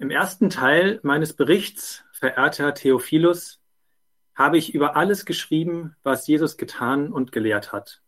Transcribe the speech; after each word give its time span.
Im 0.00 0.08
ersten 0.08 0.48
Teil 0.48 0.98
meines 1.02 1.34
Berichts, 1.34 2.04
verehrter 2.10 2.72
Theophilus, 2.72 3.60
habe 4.34 4.56
ich 4.56 4.74
über 4.74 4.96
alles 4.96 5.26
geschrieben, 5.26 5.94
was 6.02 6.26
Jesus 6.26 6.56
getan 6.56 7.12
und 7.12 7.32
gelehrt 7.32 7.70
hat. 7.70 8.00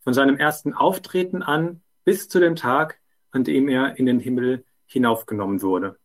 Von 0.00 0.12
seinem 0.12 0.36
ersten 0.36 0.74
Auftreten 0.74 1.44
an 1.44 1.82
bis 2.02 2.28
zu 2.28 2.40
dem 2.40 2.56
Tag, 2.56 2.98
an 3.30 3.44
dem 3.44 3.68
er 3.68 3.96
in 3.96 4.06
den 4.06 4.18
Himmel 4.18 4.64
hinaufgenommen 4.86 5.62
wurde. 5.62 6.00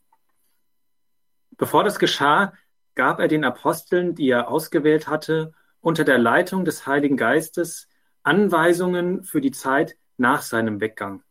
Bevor 1.58 1.84
das 1.84 1.98
geschah, 1.98 2.54
gab 2.94 3.20
er 3.20 3.28
den 3.28 3.46
Aposteln, 3.46 4.14
die 4.14 4.30
er 4.30 4.48
ausgewählt 4.48 5.08
hatte, 5.08 5.54
unter 5.82 6.04
der 6.04 6.20
Leitung 6.20 6.66
des 6.66 6.86
Heiligen 6.86 7.18
Geistes 7.18 7.90
Anweisungen 8.22 9.24
für 9.24 9.42
die 9.42 9.52
Zeit 9.52 9.98
nach 10.18 10.44
seinem 10.44 10.82
Weggang. 10.82 11.24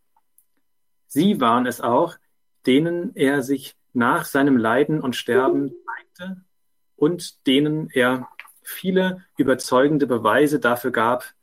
Sie 1.07 1.41
waren 1.41 1.67
es 1.67 1.81
auch, 1.81 2.17
denen 2.67 3.15
er 3.15 3.45
sich 3.45 3.77
nach 3.95 4.25
seinem 4.25 4.57
Leiden 4.57 5.01
und 5.01 5.17
Sterben 5.17 5.73
zeigte 5.87 6.45
und 6.97 7.47
denen 7.47 7.89
er 7.91 8.29
viele 8.63 9.25
überzeugende 9.37 10.07
Beweise 10.07 10.61
dafür 10.61 10.91
gab, 10.91 11.35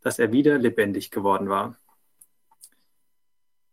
dass 0.00 0.18
er 0.18 0.32
wieder 0.32 0.58
lebendig 0.58 1.10
geworden 1.10 1.48
war. 1.48 1.76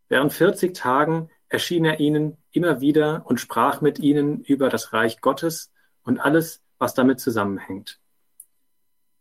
Während 0.09 0.33
40 0.33 0.73
Tagen 0.75 1.29
erschien 1.49 1.85
er 1.85 1.99
ihnen 1.99 2.37
immer 2.51 2.81
wieder 2.81 3.25
und 3.25 3.39
sprach 3.39 3.81
mit 3.81 3.99
ihnen 3.99 4.41
über 4.41 4.69
das 4.69 4.93
Reich 4.93 5.21
Gottes 5.21 5.71
und 6.03 6.19
alles, 6.19 6.63
was 6.77 6.93
damit 6.93 7.19
zusammenhängt. 7.19 7.99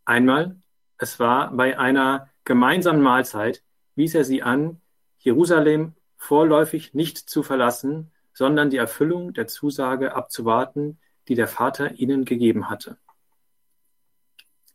Einmal, 0.05 0.57
es 0.97 1.19
war 1.19 1.51
bei 1.51 1.77
einer 1.77 2.29
gemeinsamen 2.43 3.01
Mahlzeit, 3.01 3.63
wies 3.95 4.15
er 4.15 4.23
sie 4.23 4.43
an, 4.43 4.81
Jerusalem 5.17 5.95
vorläufig 6.17 6.93
nicht 6.93 7.17
zu 7.17 7.43
verlassen, 7.43 8.11
sondern 8.37 8.69
die 8.69 8.77
Erfüllung 8.77 9.33
der 9.33 9.47
Zusage 9.47 10.13
abzuwarten, 10.13 10.99
die 11.27 11.33
der 11.33 11.47
Vater 11.47 11.93
ihnen 11.93 12.23
gegeben 12.23 12.69
hatte. 12.69 12.99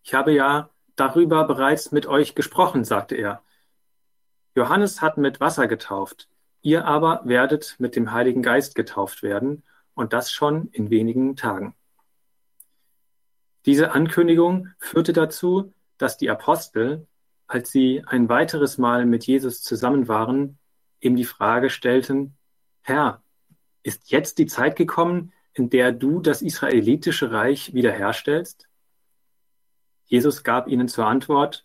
Ich 0.03 0.15
habe 0.15 0.33
ja 0.33 0.71
darüber 0.97 1.45
bereits 1.45 1.93
mit 1.93 2.07
euch 2.07 2.35
gesprochen, 2.35 2.83
sagte 2.83 3.15
er. 3.15 3.41
Johannes 4.57 5.01
hat 5.01 5.17
mit 5.17 5.39
Wasser 5.39 5.69
getauft, 5.69 6.29
ihr 6.61 6.87
aber 6.87 7.21
werdet 7.23 7.77
mit 7.79 7.95
dem 7.95 8.11
Heiligen 8.11 8.43
Geist 8.43 8.75
getauft 8.75 9.23
werden, 9.23 9.63
und 9.95 10.13
das 10.13 10.33
schon 10.33 10.67
in 10.73 10.91
wenigen 10.91 11.37
Tagen. 11.37 11.77
Diese 13.65 13.93
Ankündigung 13.93 14.71
führte 14.79 15.13
dazu, 15.13 15.73
dass 15.99 16.17
die 16.17 16.31
Apostel, 16.31 17.07
als 17.47 17.71
sie 17.71 18.03
ein 18.09 18.29
weiteres 18.29 18.77
Mal 18.77 19.07
mit 19.07 19.25
Jesus 19.25 19.63
zusammen 19.63 20.09
waren, 20.09 20.59
ihm 20.99 21.15
die 21.15 21.27
Frage 21.27 21.71
stellten, 21.71 22.37
Herr, 22.81 23.22
ist 23.83 24.11
jetzt 24.11 24.39
die 24.39 24.47
Zeit 24.47 24.77
gekommen, 24.77 25.33
in 25.55 25.71
der 25.71 25.93
du 25.93 26.21
das 26.21 26.43
israelitische 26.43 27.31
Reich 27.31 27.75
wiederherstellst? 27.75 28.69
Jesus 30.07 30.45
gab 30.45 30.69
ihnen 30.69 30.89
zur 30.89 31.07
Antwort, 31.07 31.65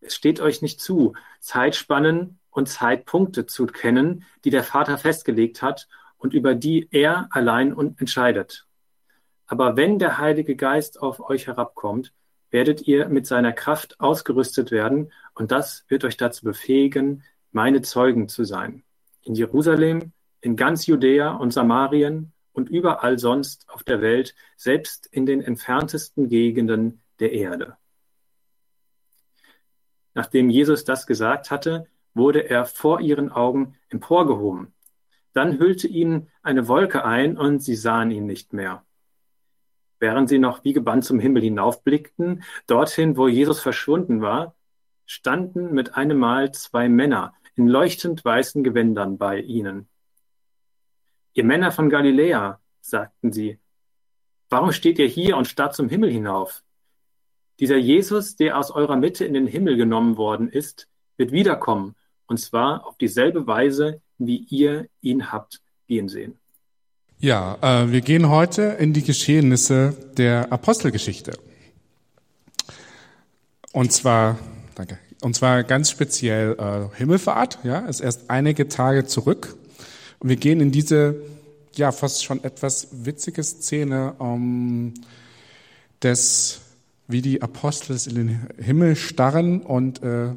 es 0.00 0.14
steht 0.14 0.40
euch 0.40 0.62
nicht 0.62 0.80
zu, 0.80 1.14
Zeitspannen 1.40 2.38
und 2.50 2.68
Zeitpunkte 2.68 3.46
zu 3.46 3.66
kennen, 3.66 4.24
die 4.44 4.50
der 4.50 4.64
Vater 4.64 4.98
festgelegt 4.98 5.62
hat 5.62 5.88
und 6.16 6.34
über 6.34 6.54
die 6.54 6.88
er 6.90 7.28
allein 7.30 7.76
entscheidet. 7.98 8.66
Aber 9.46 9.76
wenn 9.76 9.98
der 9.98 10.18
Heilige 10.18 10.56
Geist 10.56 11.00
auf 11.02 11.20
euch 11.20 11.46
herabkommt, 11.48 12.12
werdet 12.50 12.86
ihr 12.86 13.08
mit 13.08 13.26
seiner 13.26 13.52
Kraft 13.52 14.00
ausgerüstet 14.00 14.70
werden 14.70 15.12
und 15.34 15.50
das 15.50 15.84
wird 15.88 16.04
euch 16.04 16.16
dazu 16.16 16.44
befähigen, 16.44 17.24
meine 17.52 17.82
Zeugen 17.82 18.28
zu 18.28 18.44
sein. 18.44 18.84
In 19.22 19.34
Jerusalem, 19.34 20.12
in 20.40 20.56
ganz 20.56 20.86
Judäa 20.86 21.32
und 21.32 21.52
Samarien 21.52 22.32
und 22.52 22.68
überall 22.68 23.18
sonst 23.18 23.68
auf 23.68 23.82
der 23.82 24.00
Welt, 24.00 24.34
selbst 24.56 25.06
in 25.06 25.26
den 25.26 25.40
entferntesten 25.40 26.28
Gegenden 26.28 27.00
der 27.18 27.32
Erde. 27.32 27.76
Nachdem 30.14 30.50
Jesus 30.50 30.84
das 30.84 31.06
gesagt 31.06 31.50
hatte, 31.50 31.86
wurde 32.14 32.48
er 32.48 32.64
vor 32.64 33.00
ihren 33.00 33.30
Augen 33.30 33.76
emporgehoben. 33.88 34.72
Dann 35.32 35.58
hüllte 35.58 35.86
ihn 35.86 36.28
eine 36.42 36.66
Wolke 36.66 37.04
ein 37.04 37.38
und 37.38 37.60
sie 37.60 37.76
sahen 37.76 38.10
ihn 38.10 38.26
nicht 38.26 38.52
mehr. 38.52 38.84
Während 40.00 40.28
sie 40.28 40.38
noch 40.38 40.64
wie 40.64 40.72
gebannt 40.72 41.04
zum 41.04 41.20
Himmel 41.20 41.42
hinaufblickten, 41.42 42.42
dorthin, 42.66 43.16
wo 43.16 43.28
Jesus 43.28 43.60
verschwunden 43.60 44.22
war, 44.22 44.56
standen 45.06 45.72
mit 45.72 45.94
einem 45.94 46.18
Mal 46.18 46.52
zwei 46.52 46.88
Männer 46.88 47.34
in 47.54 47.68
leuchtend 47.68 48.24
weißen 48.24 48.64
Gewändern 48.64 49.18
bei 49.18 49.40
ihnen. 49.40 49.89
Ihr 51.34 51.44
Männer 51.44 51.70
von 51.72 51.90
Galiläa, 51.90 52.58
sagten 52.80 53.32
sie, 53.32 53.58
warum 54.48 54.72
steht 54.72 54.98
ihr 54.98 55.06
hier 55.06 55.36
und 55.36 55.46
starrt 55.46 55.74
zum 55.74 55.88
Himmel 55.88 56.10
hinauf? 56.10 56.62
Dieser 57.60 57.76
Jesus, 57.76 58.36
der 58.36 58.58
aus 58.58 58.70
eurer 58.70 58.96
Mitte 58.96 59.24
in 59.24 59.34
den 59.34 59.46
Himmel 59.46 59.76
genommen 59.76 60.16
worden 60.16 60.48
ist, 60.48 60.88
wird 61.16 61.30
wiederkommen, 61.30 61.94
und 62.26 62.38
zwar 62.38 62.86
auf 62.86 62.96
dieselbe 62.96 63.46
Weise, 63.46 64.00
wie 64.18 64.46
ihr 64.48 64.88
ihn 65.02 65.30
habt 65.30 65.60
gehen 65.86 66.08
sehen. 66.08 66.38
Ja, 67.18 67.58
äh, 67.60 67.92
wir 67.92 68.00
gehen 68.00 68.30
heute 68.30 68.62
in 68.78 68.92
die 68.92 69.02
Geschehnisse 69.02 69.94
der 70.16 70.52
Apostelgeschichte. 70.52 71.32
Und 73.72 73.92
zwar, 73.92 74.38
danke, 74.74 74.98
und 75.20 75.34
zwar 75.36 75.64
ganz 75.64 75.90
speziell 75.90 76.56
äh, 76.58 76.96
Himmelfahrt, 76.96 77.58
ja, 77.62 77.80
ist 77.80 78.00
erst 78.00 78.30
einige 78.30 78.68
Tage 78.68 79.04
zurück. 79.04 79.56
Und 80.20 80.28
wir 80.28 80.36
gehen 80.36 80.60
in 80.60 80.70
diese, 80.70 81.16
ja, 81.74 81.92
fast 81.92 82.24
schon 82.24 82.44
etwas 82.44 82.88
witzige 82.92 83.42
Szene 83.42 84.14
ähm, 84.20 84.94
des 86.02 86.60
wie 87.08 87.22
die 87.22 87.42
Apostel 87.42 87.98
in 88.08 88.14
den 88.14 88.48
Himmel 88.58 88.94
starren 88.94 89.62
und 89.62 90.02
äh, 90.02 90.28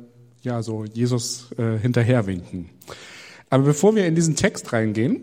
ja, 0.42 0.64
so 0.64 0.86
Jesus 0.86 1.52
äh, 1.58 1.78
hinterherwinken. 1.78 2.70
Aber 3.50 3.64
bevor 3.64 3.96
wir 3.96 4.08
in 4.08 4.16
diesen 4.16 4.36
Text 4.36 4.74
reingehen, 4.74 5.22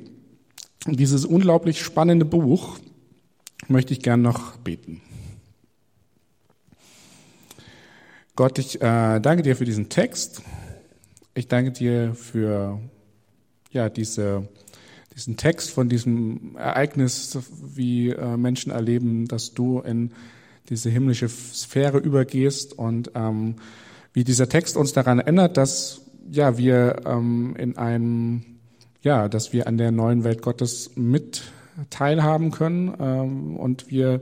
dieses 0.86 1.24
unglaublich 1.24 1.82
spannende 1.82 2.24
Buch, 2.24 2.78
möchte 3.66 3.92
ich 3.92 4.00
gern 4.00 4.22
noch 4.22 4.56
beten. 4.58 5.02
Gott, 8.36 8.58
ich 8.58 8.76
äh, 8.76 9.20
danke 9.20 9.42
dir 9.42 9.56
für 9.56 9.64
diesen 9.64 9.88
Text. 9.88 10.42
Ich 11.34 11.48
danke 11.48 11.72
dir 11.72 12.14
für 12.14 12.80
ja, 13.70 13.88
diese, 13.88 14.48
diesen 15.14 15.36
Text 15.36 15.70
von 15.70 15.88
diesem 15.88 16.56
Ereignis, 16.56 17.38
wie 17.74 18.10
äh, 18.10 18.36
Menschen 18.36 18.72
erleben, 18.72 19.26
dass 19.26 19.54
du 19.54 19.80
in 19.80 20.12
diese 20.68 20.90
himmlische 20.90 21.28
Sphäre 21.28 21.98
übergehst 21.98 22.78
und 22.78 23.12
ähm, 23.14 23.56
wie 24.12 24.24
dieser 24.24 24.48
Text 24.48 24.76
uns 24.76 24.92
daran 24.92 25.20
erinnert, 25.20 25.56
dass 25.56 26.02
ja 26.30 26.58
wir 26.58 27.02
ähm, 27.06 27.54
in 27.56 27.76
einem 27.76 28.44
ja, 29.02 29.28
dass 29.28 29.52
wir 29.52 29.66
an 29.66 29.78
der 29.78 29.92
neuen 29.92 30.24
Welt 30.24 30.42
Gottes 30.42 30.90
mit 30.94 31.42
teilhaben 31.88 32.50
können 32.50 32.94
ähm, 33.00 33.56
und 33.56 33.90
wir 33.90 34.20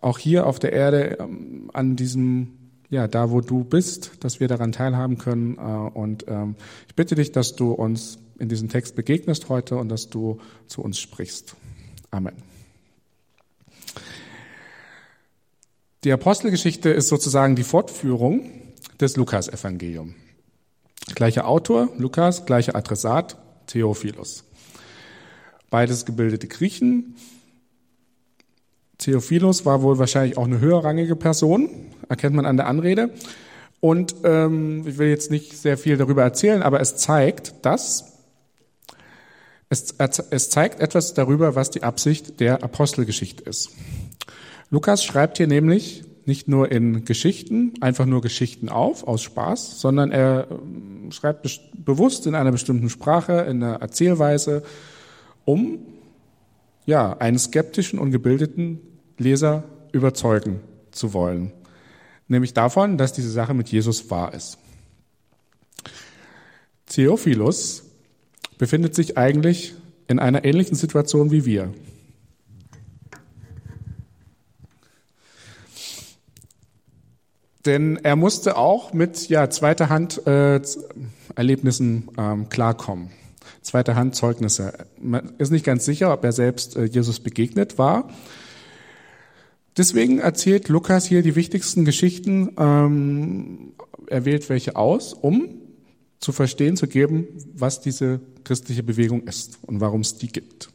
auch 0.00 0.18
hier 0.18 0.46
auf 0.46 0.58
der 0.58 0.72
Erde 0.72 1.18
ähm, 1.20 1.70
an 1.72 1.96
diesem 1.96 2.59
ja, 2.90 3.06
da 3.06 3.30
wo 3.30 3.40
du 3.40 3.64
bist, 3.64 4.12
dass 4.20 4.40
wir 4.40 4.48
daran 4.48 4.72
teilhaben 4.72 5.16
können. 5.16 5.56
Äh, 5.56 5.60
und 5.60 6.26
ähm, 6.28 6.56
ich 6.88 6.94
bitte 6.94 7.14
dich, 7.14 7.32
dass 7.32 7.54
du 7.56 7.72
uns 7.72 8.18
in 8.38 8.48
diesem 8.48 8.68
Text 8.68 8.96
begegnest 8.96 9.48
heute 9.48 9.76
und 9.76 9.88
dass 9.88 10.10
du 10.10 10.40
zu 10.66 10.82
uns 10.82 10.98
sprichst. 10.98 11.54
Amen. 12.10 12.34
Die 16.02 16.12
Apostelgeschichte 16.12 16.88
ist 16.90 17.08
sozusagen 17.08 17.56
die 17.56 17.62
Fortführung 17.62 18.50
des 18.98 19.16
Lukas-Evangelium. 19.16 20.14
Gleicher 21.14 21.46
Autor, 21.46 21.90
Lukas, 21.98 22.46
gleicher 22.46 22.74
Adressat, 22.74 23.36
Theophilus. 23.66 24.44
Beides 25.68 26.06
gebildete 26.06 26.48
Griechen. 26.48 27.16
Theophilus 28.98 29.66
war 29.66 29.82
wohl 29.82 29.98
wahrscheinlich 29.98 30.38
auch 30.38 30.44
eine 30.44 30.60
höherrangige 30.60 31.16
Person, 31.16 31.68
erkennt 32.10 32.36
man 32.36 32.44
an 32.44 32.56
der 32.56 32.66
Anrede. 32.66 33.10
Und 33.80 34.14
ähm, 34.24 34.84
ich 34.86 34.98
will 34.98 35.08
jetzt 35.08 35.30
nicht 35.30 35.56
sehr 35.56 35.78
viel 35.78 35.96
darüber 35.96 36.22
erzählen, 36.22 36.62
aber 36.62 36.80
es 36.80 36.96
zeigt, 36.96 37.54
dass 37.62 38.18
es, 39.70 39.94
es 40.30 40.50
zeigt 40.50 40.80
etwas 40.80 41.14
darüber, 41.14 41.54
was 41.54 41.70
die 41.70 41.82
Absicht 41.82 42.40
der 42.40 42.62
Apostelgeschichte 42.62 43.44
ist. 43.44 43.70
Lukas 44.68 45.04
schreibt 45.04 45.38
hier 45.38 45.46
nämlich 45.46 46.04
nicht 46.26 46.48
nur 46.48 46.70
in 46.70 47.04
Geschichten, 47.04 47.74
einfach 47.80 48.04
nur 48.04 48.20
Geschichten 48.20 48.68
auf, 48.68 49.06
aus 49.06 49.22
Spaß, 49.22 49.80
sondern 49.80 50.12
er 50.12 50.48
ähm, 50.50 51.10
schreibt 51.12 51.48
bewusst 51.74 52.26
in 52.26 52.34
einer 52.34 52.52
bestimmten 52.52 52.90
Sprache, 52.90 53.46
in 53.48 53.62
einer 53.62 53.80
Erzählweise, 53.80 54.62
um 55.44 55.78
ja, 56.86 57.16
einen 57.18 57.38
skeptischen 57.38 57.98
und 57.98 58.10
gebildeten 58.10 58.80
Leser 59.18 59.64
überzeugen 59.92 60.60
zu 60.90 61.14
wollen. 61.14 61.52
Nämlich 62.30 62.54
davon, 62.54 62.96
dass 62.96 63.12
diese 63.12 63.28
Sache 63.28 63.54
mit 63.54 63.70
Jesus 63.70 64.08
wahr 64.08 64.32
ist. 64.32 64.56
Theophilus 66.86 67.82
befindet 68.56 68.94
sich 68.94 69.18
eigentlich 69.18 69.74
in 70.06 70.20
einer 70.20 70.44
ähnlichen 70.44 70.76
Situation 70.76 71.32
wie 71.32 71.44
wir. 71.44 71.74
Denn 77.66 77.96
er 77.96 78.14
musste 78.14 78.56
auch 78.56 78.92
mit 78.92 79.28
ja, 79.28 79.50
zweiter 79.50 79.88
Hand 79.88 80.24
äh, 80.28 80.60
Erlebnissen 81.34 82.10
ähm, 82.16 82.48
klarkommen. 82.48 83.10
Zweiter 83.60 83.96
Hand 83.96 84.14
Zeugnisse. 84.14 84.86
Man 85.00 85.32
ist 85.38 85.50
nicht 85.50 85.64
ganz 85.64 85.84
sicher, 85.84 86.12
ob 86.12 86.22
er 86.22 86.30
selbst 86.30 86.76
äh, 86.76 86.84
Jesus 86.84 87.18
begegnet 87.18 87.76
war. 87.76 88.08
Deswegen 89.76 90.18
erzählt 90.18 90.68
Lukas 90.68 91.06
hier 91.06 91.22
die 91.22 91.36
wichtigsten 91.36 91.84
Geschichten. 91.84 92.54
Ähm, 92.58 93.72
er 94.06 94.24
wählt 94.24 94.48
welche 94.48 94.76
aus, 94.76 95.12
um 95.12 95.48
zu 96.18 96.32
verstehen, 96.32 96.76
zu 96.76 96.86
geben, 96.86 97.28
was 97.54 97.80
diese 97.80 98.20
christliche 98.44 98.82
Bewegung 98.82 99.22
ist 99.22 99.58
und 99.62 99.80
warum 99.80 100.02
es 100.02 100.18
die 100.18 100.28
gibt. 100.28 100.70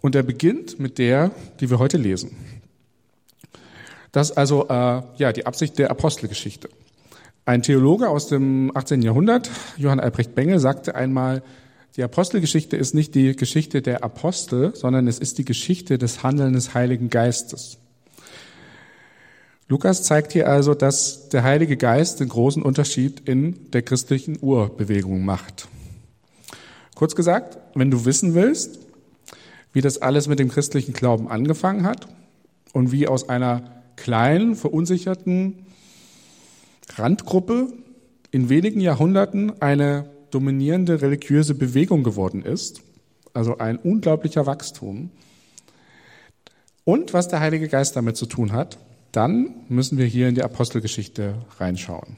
Und 0.00 0.14
er 0.14 0.22
beginnt 0.22 0.78
mit 0.78 0.98
der, 0.98 1.30
die 1.60 1.70
wir 1.70 1.78
heute 1.78 1.98
lesen. 1.98 2.36
Das 4.12 4.30
ist 4.30 4.36
also 4.36 4.68
äh, 4.68 5.02
ja, 5.16 5.32
die 5.32 5.46
Absicht 5.46 5.78
der 5.78 5.90
Apostelgeschichte. 5.90 6.68
Ein 7.44 7.62
Theologe 7.62 8.08
aus 8.08 8.28
dem 8.28 8.70
18. 8.74 9.02
Jahrhundert, 9.02 9.50
Johann 9.76 10.00
Albrecht 10.00 10.34
Bengel, 10.34 10.58
sagte 10.58 10.94
einmal, 10.94 11.42
die 11.96 12.02
Apostelgeschichte 12.02 12.76
ist 12.76 12.94
nicht 12.94 13.14
die 13.14 13.34
Geschichte 13.34 13.82
der 13.82 14.04
Apostel, 14.04 14.74
sondern 14.74 15.08
es 15.08 15.18
ist 15.18 15.38
die 15.38 15.44
Geschichte 15.44 15.98
des 15.98 16.22
Handeln 16.22 16.52
des 16.52 16.74
Heiligen 16.74 17.10
Geistes. 17.10 17.78
Lukas 19.68 20.02
zeigt 20.02 20.32
hier 20.32 20.48
also, 20.48 20.74
dass 20.74 21.28
der 21.28 21.42
Heilige 21.42 21.76
Geist 21.76 22.20
den 22.20 22.28
großen 22.28 22.62
Unterschied 22.62 23.28
in 23.28 23.70
der 23.70 23.82
christlichen 23.82 24.38
Urbewegung 24.40 25.24
macht. 25.24 25.68
Kurz 26.94 27.14
gesagt, 27.14 27.58
wenn 27.74 27.90
du 27.90 28.04
wissen 28.04 28.34
willst, 28.34 28.80
wie 29.72 29.80
das 29.80 29.98
alles 29.98 30.26
mit 30.26 30.38
dem 30.38 30.48
christlichen 30.48 30.92
Glauben 30.92 31.28
angefangen 31.28 31.84
hat 31.84 32.08
und 32.72 32.92
wie 32.92 33.06
aus 33.06 33.28
einer 33.28 33.82
kleinen, 33.96 34.56
verunsicherten 34.56 35.66
Randgruppe 36.96 37.72
in 38.32 38.48
wenigen 38.48 38.80
Jahrhunderten 38.80 39.60
eine 39.62 40.10
dominierende 40.30 41.02
religiöse 41.02 41.54
Bewegung 41.54 42.02
geworden 42.02 42.42
ist, 42.42 42.82
also 43.32 43.58
ein 43.58 43.78
unglaublicher 43.78 44.46
Wachstum, 44.46 45.10
und 46.84 47.12
was 47.12 47.28
der 47.28 47.40
Heilige 47.40 47.68
Geist 47.68 47.94
damit 47.94 48.16
zu 48.16 48.26
tun 48.26 48.52
hat, 48.52 48.78
dann 49.12 49.54
müssen 49.68 49.98
wir 49.98 50.06
hier 50.06 50.28
in 50.28 50.34
die 50.34 50.42
Apostelgeschichte 50.42 51.34
reinschauen. 51.58 52.16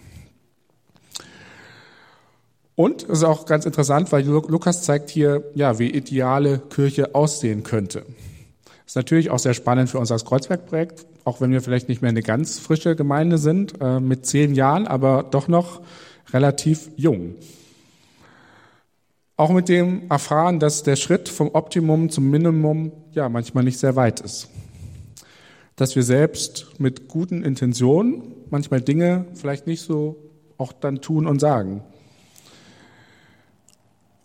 Und 2.74 3.02
es 3.02 3.18
ist 3.18 3.24
auch 3.24 3.44
ganz 3.44 3.66
interessant, 3.66 4.12
weil 4.12 4.24
Lukas 4.24 4.82
zeigt 4.82 5.10
hier, 5.10 5.44
ja, 5.54 5.78
wie 5.78 5.90
ideale 5.90 6.58
Kirche 6.58 7.14
aussehen 7.14 7.64
könnte. 7.64 8.06
Ist 8.86 8.96
natürlich 8.96 9.30
auch 9.30 9.38
sehr 9.38 9.54
spannend 9.54 9.90
für 9.90 9.98
uns 9.98 10.10
als 10.10 10.24
Kreuzbergprojekt, 10.24 11.06
auch 11.24 11.40
wenn 11.40 11.50
wir 11.50 11.60
vielleicht 11.60 11.88
nicht 11.88 12.02
mehr 12.02 12.08
eine 12.08 12.22
ganz 12.22 12.58
frische 12.58 12.96
Gemeinde 12.96 13.38
sind, 13.38 13.74
äh, 13.80 14.00
mit 14.00 14.26
zehn 14.26 14.54
Jahren, 14.54 14.86
aber 14.86 15.22
doch 15.22 15.48
noch 15.48 15.82
relativ 16.32 16.90
jung. 16.96 17.34
Auch 19.36 19.50
mit 19.50 19.68
dem 19.68 20.10
Erfahren, 20.10 20.60
dass 20.60 20.82
der 20.82 20.96
Schritt 20.96 21.28
vom 21.28 21.50
Optimum 21.54 22.10
zum 22.10 22.30
Minimum 22.30 22.92
ja 23.12 23.28
manchmal 23.28 23.64
nicht 23.64 23.78
sehr 23.78 23.96
weit 23.96 24.20
ist. 24.20 24.48
Dass 25.76 25.96
wir 25.96 26.02
selbst 26.02 26.78
mit 26.78 27.08
guten 27.08 27.42
Intentionen 27.42 28.34
manchmal 28.50 28.82
Dinge 28.82 29.24
vielleicht 29.34 29.66
nicht 29.66 29.80
so 29.80 30.16
auch 30.58 30.72
dann 30.72 31.00
tun 31.00 31.26
und 31.26 31.40
sagen. 31.40 31.82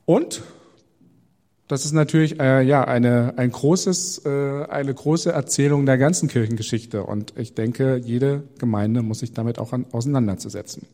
Und 0.06 0.44
das 1.68 1.84
ist 1.84 1.92
natürlich 1.92 2.40
äh, 2.40 2.62
ja 2.62 2.86
eine 2.86 3.34
ein 3.38 3.52
großes 3.52 4.26
äh, 4.26 4.66
eine 4.70 4.94
große 4.94 5.32
Erzählung 5.32 5.86
der 5.86 5.98
ganzen 5.98 6.30
Kirchengeschichte 6.30 7.04
und 7.04 7.34
ich 7.38 7.56
denke, 7.56 7.98
jede 7.98 8.44
Gemeinde 8.58 9.02
muss 9.02 9.20
sich 9.20 9.34
damit 9.34 9.60
auch 9.60 9.74
an, 9.74 9.86
auseinanderzusetzen. 9.92 10.86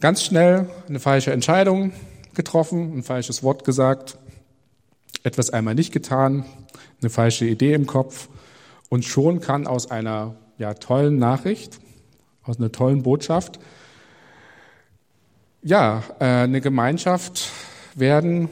Ganz 0.00 0.22
schnell 0.22 0.68
eine 0.88 1.00
falsche 1.00 1.32
Entscheidung 1.32 1.92
getroffen, 2.36 2.98
ein 2.98 3.02
falsches 3.02 3.42
Wort 3.42 3.64
gesagt, 3.64 4.18
etwas 5.24 5.50
einmal 5.50 5.74
nicht 5.74 5.92
getan, 5.92 6.44
eine 7.00 7.10
falsche 7.10 7.46
Idee 7.46 7.74
im 7.74 7.86
Kopf 7.86 8.28
und 8.88 9.04
schon 9.04 9.40
kann 9.40 9.66
aus 9.66 9.90
einer 9.90 10.36
ja 10.58 10.74
tollen 10.74 11.18
Nachricht, 11.18 11.80
aus 12.44 12.58
einer 12.58 12.70
tollen 12.70 13.02
Botschaft 13.02 13.58
ja 15.66 16.04
äh, 16.20 16.24
eine 16.24 16.60
Gemeinschaft 16.60 17.50
werden 17.94 18.48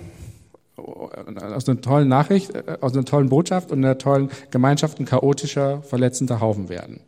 aus 0.76 1.68
einer 1.68 1.80
tollen 1.80 2.08
Nachricht, 2.08 2.54
äh, 2.54 2.78
aus 2.80 2.92
einer 2.92 3.04
tollen 3.04 3.28
Botschaft 3.28 3.70
und 3.70 3.78
einer 3.78 3.98
tollen 3.98 4.30
Gemeinschaft 4.50 4.98
ein 4.98 5.06
chaotischer, 5.06 5.82
verletzender 5.82 6.40
Haufen 6.40 6.68
werden. 6.68 7.00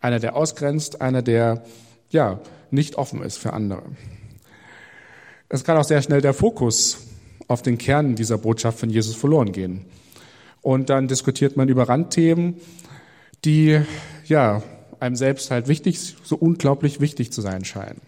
Einer, 0.00 0.20
der 0.20 0.36
ausgrenzt, 0.36 1.00
einer, 1.00 1.22
der 1.22 1.64
ja 2.10 2.38
nicht 2.70 2.96
offen 2.96 3.22
ist 3.22 3.38
für 3.38 3.52
andere. 3.52 3.82
Es 5.48 5.64
kann 5.64 5.76
auch 5.76 5.84
sehr 5.84 6.02
schnell 6.02 6.20
der 6.20 6.34
Fokus 6.34 7.06
auf 7.48 7.62
den 7.62 7.78
Kern 7.78 8.14
dieser 8.14 8.38
Botschaft 8.38 8.78
von 8.78 8.90
Jesus 8.90 9.14
verloren 9.14 9.52
gehen. 9.52 9.84
Und 10.62 10.88
dann 10.88 11.08
diskutiert 11.08 11.56
man 11.56 11.68
über 11.68 11.88
Randthemen, 11.88 12.56
die 13.44 13.80
ja 14.24 14.62
einem 15.00 15.16
selbst 15.16 15.50
halt 15.50 15.68
wichtig, 15.68 16.16
so 16.22 16.36
unglaublich 16.36 17.00
wichtig 17.00 17.32
zu 17.32 17.42
sein 17.42 17.64
scheinen. 17.64 18.00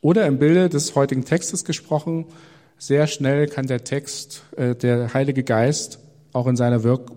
Oder 0.00 0.26
im 0.26 0.38
Bilde 0.38 0.68
des 0.68 0.96
heutigen 0.96 1.24
Textes 1.24 1.64
gesprochen, 1.64 2.26
sehr 2.76 3.06
schnell 3.06 3.46
kann 3.46 3.68
der 3.68 3.84
Text, 3.84 4.42
äh, 4.56 4.74
der 4.74 5.14
Heilige 5.14 5.44
Geist 5.44 6.00
auch 6.32 6.48
in 6.48 6.56
seiner 6.56 6.82
Wirk, 6.82 7.12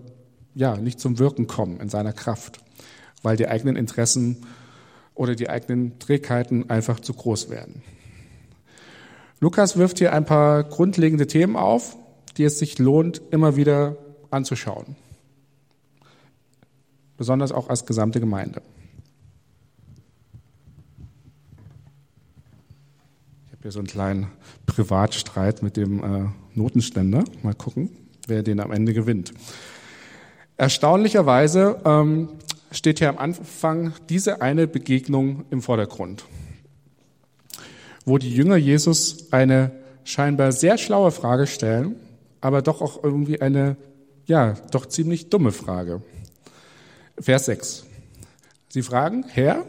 ja, 0.54 0.76
nicht 0.76 1.00
zum 1.00 1.18
Wirken 1.18 1.48
kommen, 1.48 1.80
in 1.80 1.88
seiner 1.88 2.12
Kraft, 2.12 2.60
weil 3.22 3.36
die 3.36 3.48
eigenen 3.48 3.74
Interessen 3.74 4.46
oder 5.16 5.34
die 5.34 5.50
eigenen 5.50 5.98
Trägheiten 5.98 6.70
einfach 6.70 7.00
zu 7.00 7.12
groß 7.12 7.50
werden. 7.50 7.82
Lukas 9.40 9.76
wirft 9.76 9.98
hier 9.98 10.12
ein 10.12 10.24
paar 10.24 10.64
grundlegende 10.64 11.26
Themen 11.26 11.56
auf, 11.56 11.96
die 12.36 12.44
es 12.44 12.58
sich 12.58 12.78
lohnt, 12.78 13.20
immer 13.30 13.56
wieder 13.56 13.96
anzuschauen. 14.30 14.96
Besonders 17.16 17.52
auch 17.52 17.68
als 17.68 17.86
gesamte 17.86 18.20
Gemeinde. 18.20 18.62
hier 23.66 23.72
so 23.72 23.80
einen 23.80 23.88
kleinen 23.88 24.28
Privatstreit 24.64 25.60
mit 25.60 25.76
dem 25.76 25.98
äh, 25.98 26.28
Notenständer. 26.54 27.24
Mal 27.42 27.54
gucken, 27.54 27.90
wer 28.28 28.44
den 28.44 28.60
am 28.60 28.70
Ende 28.70 28.94
gewinnt. 28.94 29.34
Erstaunlicherweise 30.56 31.80
ähm, 31.84 32.28
steht 32.70 33.00
hier 33.00 33.08
am 33.08 33.18
Anfang 33.18 33.92
diese 34.08 34.40
eine 34.40 34.68
Begegnung 34.68 35.46
im 35.50 35.62
Vordergrund, 35.62 36.24
wo 38.06 38.16
die 38.16 38.32
Jünger 38.32 38.56
Jesus 38.56 39.30
eine 39.32 39.72
scheinbar 40.04 40.52
sehr 40.52 40.78
schlaue 40.78 41.10
Frage 41.10 41.46
stellen, 41.46 41.96
aber 42.40 42.62
doch 42.62 42.80
auch 42.80 43.02
irgendwie 43.04 43.42
eine, 43.42 43.76
ja, 44.24 44.54
doch 44.70 44.86
ziemlich 44.86 45.28
dumme 45.28 45.52
Frage. 45.52 46.00
Vers 47.18 47.46
6. 47.46 47.84
Sie 48.68 48.82
fragen, 48.82 49.24
Herr, 49.28 49.66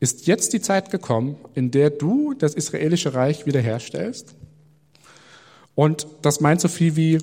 ist 0.00 0.26
jetzt 0.26 0.54
die 0.54 0.62
Zeit 0.62 0.90
gekommen, 0.90 1.36
in 1.54 1.70
der 1.70 1.90
du 1.90 2.32
das 2.32 2.54
israelische 2.54 3.12
Reich 3.12 3.44
wiederherstellst? 3.44 4.34
Und 5.74 6.06
das 6.22 6.40
meint 6.40 6.62
so 6.62 6.68
viel 6.68 6.96
wie 6.96 7.18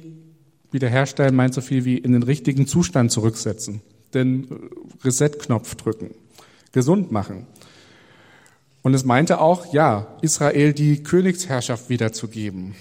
wiederherstellen, 0.71 1.35
meint 1.35 1.55
so 1.55 1.61
viel 1.61 1.85
wie 1.85 1.97
in 1.97 2.11
den 2.11 2.23
richtigen 2.23 2.67
Zustand 2.67 3.11
zurücksetzen, 3.11 3.81
den 4.13 4.69
Reset-Knopf 5.03 5.75
drücken, 5.75 6.11
gesund 6.71 7.11
machen. 7.11 7.47
Und 8.87 8.93
es 8.93 9.03
meinte 9.03 9.41
auch, 9.41 9.73
ja, 9.73 10.15
Israel 10.21 10.71
die 10.71 11.03
Königsherrschaft 11.03 11.89
wiederzugeben, 11.89 12.73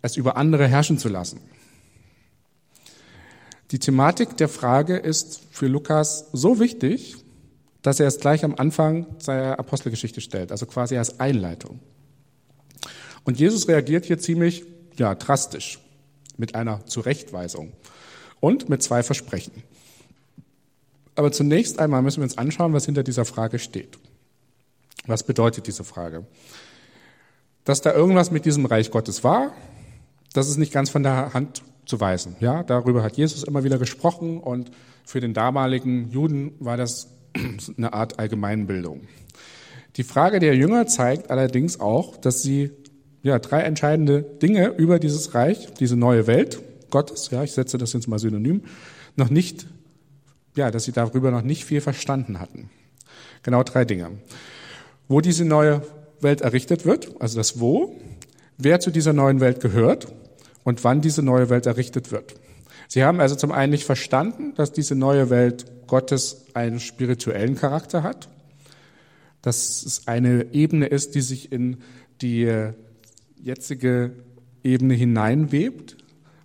es 0.00 0.16
über 0.16 0.36
andere 0.36 0.68
herrschen 0.68 0.96
zu 0.96 1.08
lassen. 1.08 1.40
Die 3.72 3.80
Thematik 3.80 4.36
der 4.36 4.48
Frage 4.48 4.96
ist 4.96 5.40
für 5.50 5.66
Lukas 5.66 6.28
so 6.32 6.60
wichtig, 6.60 7.16
dass 7.82 7.98
er 7.98 8.06
es 8.06 8.20
gleich 8.20 8.44
am 8.44 8.54
Anfang 8.54 9.06
seiner 9.18 9.58
Apostelgeschichte 9.58 10.20
stellt, 10.20 10.52
also 10.52 10.66
quasi 10.66 10.96
als 10.96 11.18
Einleitung. 11.18 11.80
Und 13.24 13.40
Jesus 13.40 13.66
reagiert 13.66 14.04
hier 14.04 14.20
ziemlich 14.20 14.64
ja, 14.98 15.16
drastisch 15.16 15.80
mit 16.36 16.54
einer 16.54 16.86
Zurechtweisung 16.86 17.72
und 18.38 18.68
mit 18.68 18.84
zwei 18.84 19.02
Versprechen. 19.02 19.64
Aber 21.16 21.32
zunächst 21.32 21.80
einmal 21.80 22.02
müssen 22.02 22.18
wir 22.18 22.24
uns 22.26 22.38
anschauen, 22.38 22.72
was 22.72 22.86
hinter 22.86 23.02
dieser 23.02 23.24
Frage 23.24 23.58
steht. 23.58 23.98
Was 25.06 25.22
bedeutet 25.22 25.66
diese 25.66 25.84
Frage? 25.84 26.24
Dass 27.64 27.80
da 27.80 27.92
irgendwas 27.92 28.30
mit 28.30 28.44
diesem 28.44 28.66
Reich 28.66 28.90
Gottes 28.90 29.24
war, 29.24 29.52
das 30.32 30.48
ist 30.48 30.56
nicht 30.56 30.72
ganz 30.72 30.90
von 30.90 31.02
der 31.02 31.34
Hand 31.34 31.62
zu 31.86 32.00
weisen. 32.00 32.36
Ja, 32.40 32.62
darüber 32.62 33.02
hat 33.02 33.16
Jesus 33.16 33.42
immer 33.42 33.64
wieder 33.64 33.78
gesprochen 33.78 34.38
und 34.38 34.70
für 35.04 35.20
den 35.20 35.34
damaligen 35.34 36.10
Juden 36.10 36.54
war 36.58 36.76
das 36.76 37.08
eine 37.76 37.92
Art 37.92 38.18
Allgemeinbildung. 38.18 39.02
Die 39.96 40.04
Frage 40.04 40.38
der 40.38 40.56
Jünger 40.56 40.86
zeigt 40.86 41.30
allerdings 41.30 41.80
auch, 41.80 42.16
dass 42.16 42.42
sie 42.42 42.70
ja, 43.22 43.38
drei 43.38 43.60
entscheidende 43.60 44.22
Dinge 44.22 44.68
über 44.68 44.98
dieses 44.98 45.34
Reich, 45.34 45.72
diese 45.74 45.96
neue 45.96 46.26
Welt 46.26 46.60
Gottes, 46.90 47.30
ja, 47.30 47.42
ich 47.42 47.52
setze 47.52 47.78
das 47.78 47.92
jetzt 47.92 48.08
mal 48.08 48.18
synonym, 48.18 48.62
noch 49.16 49.30
nicht, 49.30 49.66
ja, 50.56 50.70
dass 50.70 50.84
sie 50.84 50.92
darüber 50.92 51.30
noch 51.30 51.42
nicht 51.42 51.64
viel 51.64 51.80
verstanden 51.80 52.40
hatten. 52.40 52.70
Genau 53.42 53.62
drei 53.62 53.84
Dinge. 53.84 54.10
Wo 55.12 55.20
diese 55.20 55.44
neue 55.44 55.82
Welt 56.22 56.40
errichtet 56.40 56.86
wird, 56.86 57.20
also 57.20 57.36
das 57.36 57.60
Wo, 57.60 58.00
wer 58.56 58.80
zu 58.80 58.90
dieser 58.90 59.12
neuen 59.12 59.40
Welt 59.40 59.60
gehört 59.60 60.10
und 60.64 60.82
wann 60.84 61.02
diese 61.02 61.22
neue 61.22 61.50
Welt 61.50 61.66
errichtet 61.66 62.12
wird. 62.12 62.34
Sie 62.88 63.04
haben 63.04 63.20
also 63.20 63.34
zum 63.34 63.52
einen 63.52 63.72
nicht 63.72 63.84
verstanden, 63.84 64.54
dass 64.54 64.72
diese 64.72 64.94
neue 64.94 65.28
Welt 65.28 65.86
Gottes 65.86 66.46
einen 66.54 66.80
spirituellen 66.80 67.56
Charakter 67.56 68.02
hat, 68.02 68.30
dass 69.42 69.84
es 69.84 70.08
eine 70.08 70.54
Ebene 70.54 70.86
ist, 70.86 71.14
die 71.14 71.20
sich 71.20 71.52
in 71.52 71.82
die 72.22 72.70
jetzige 73.36 74.12
Ebene 74.64 74.94
hineinwebt 74.94 75.98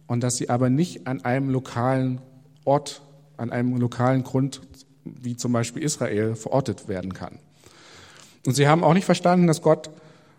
und 0.07 0.24
dass 0.24 0.36
sie 0.36 0.50
aber 0.50 0.69
nicht 0.69 1.07
an 1.07 1.24
einem 1.24 1.51
lokalen 1.51 2.19
Ort, 2.65 3.01
an 3.38 3.50
einem 3.50 3.77
lokalen 3.77 4.24
Grund, 4.24 4.59
wie 5.05 5.38
zum 5.38 5.53
Beispiel 5.53 5.83
Israel, 5.83 6.36
verortet 6.36 6.89
werden 6.89 7.13
kann. 7.13 7.39
Und 8.48 8.54
sie 8.54 8.70
haben 8.70 8.82
auch 8.86 8.94
nicht 8.94 9.04
verstanden, 9.04 9.46
dass 9.46 9.62
Gott 9.62 9.89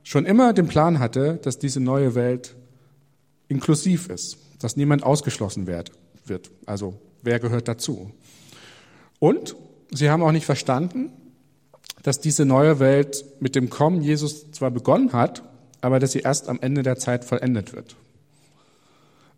schon 0.02 0.24
immer 0.24 0.54
den 0.54 0.66
Plan 0.66 0.98
hatte, 0.98 1.38
dass 1.42 1.58
diese 1.58 1.78
neue 1.78 2.14
Welt 2.14 2.56
inklusiv 3.48 4.08
ist, 4.08 4.38
dass 4.60 4.78
niemand 4.78 5.02
ausgeschlossen 5.02 5.66
wird. 5.66 5.92
Also 6.64 6.94
wer 7.20 7.38
gehört 7.38 7.68
dazu? 7.68 8.10
Und 9.18 9.56
sie 9.90 10.08
haben 10.08 10.22
auch 10.22 10.32
nicht 10.32 10.46
verstanden, 10.46 11.12
dass 12.02 12.18
diese 12.18 12.46
neue 12.46 12.78
Welt 12.80 13.26
mit 13.40 13.54
dem 13.54 13.68
Kommen 13.68 14.00
Jesus 14.00 14.52
zwar 14.52 14.70
begonnen 14.70 15.12
hat, 15.12 15.42
aber 15.82 15.98
dass 15.98 16.12
sie 16.12 16.20
erst 16.20 16.48
am 16.48 16.60
Ende 16.62 16.82
der 16.82 16.96
Zeit 16.96 17.26
vollendet 17.26 17.74
wird. 17.74 17.94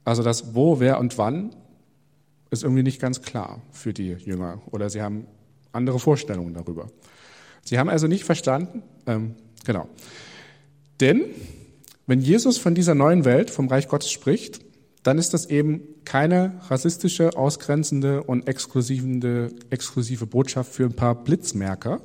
Also 0.05 0.23
das 0.23 0.55
Wo, 0.55 0.79
Wer 0.79 1.01
und 1.01 1.19
Wann 1.19 1.57
ist 2.51 2.63
irgendwie 2.63 2.85
nicht 2.85 3.01
ganz 3.01 3.21
klar 3.21 3.63
für 3.73 3.93
die 3.93 4.13
Jünger 4.13 4.63
oder 4.71 4.91
sie 4.91 5.03
haben 5.03 5.27
andere 5.73 5.99
Vorstellungen 5.99 6.55
darüber. 6.55 6.87
Sie 7.65 7.79
haben 7.79 7.89
also 7.89 8.07
nicht 8.07 8.25
verstanden, 8.25 8.83
ähm, 9.07 9.35
genau. 9.65 9.89
Denn 11.01 11.27
wenn 12.07 12.21
Jesus 12.21 12.59
von 12.59 12.75
dieser 12.75 12.95
neuen 12.95 13.25
Welt, 13.25 13.51
vom 13.51 13.69
Reich 13.69 13.89
Gottes 13.89 14.11
spricht, 14.11 14.61
dann 15.03 15.19
ist 15.19 15.33
das 15.33 15.47
eben 15.47 15.83
keine 16.05 16.61
rassistische, 16.69 17.37
ausgrenzende 17.37 18.23
und 18.23 18.49
exklusive, 18.49 19.51
exklusive 19.71 20.27
Botschaft 20.27 20.73
für 20.73 20.85
ein 20.85 20.95
paar 20.95 21.15
Blitzmerker. 21.15 22.01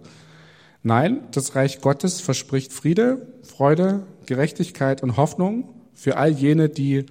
Nein, 0.83 1.21
das 1.31 1.55
Reich 1.55 1.81
Gottes 1.81 2.21
verspricht 2.21 2.71
Friede, 2.71 3.27
Freude, 3.43 4.05
Gerechtigkeit 4.27 5.01
und 5.01 5.17
Hoffnung 5.17 5.73
für 5.93 6.17
all 6.17 6.31
jene, 6.31 6.69
die 6.69 7.07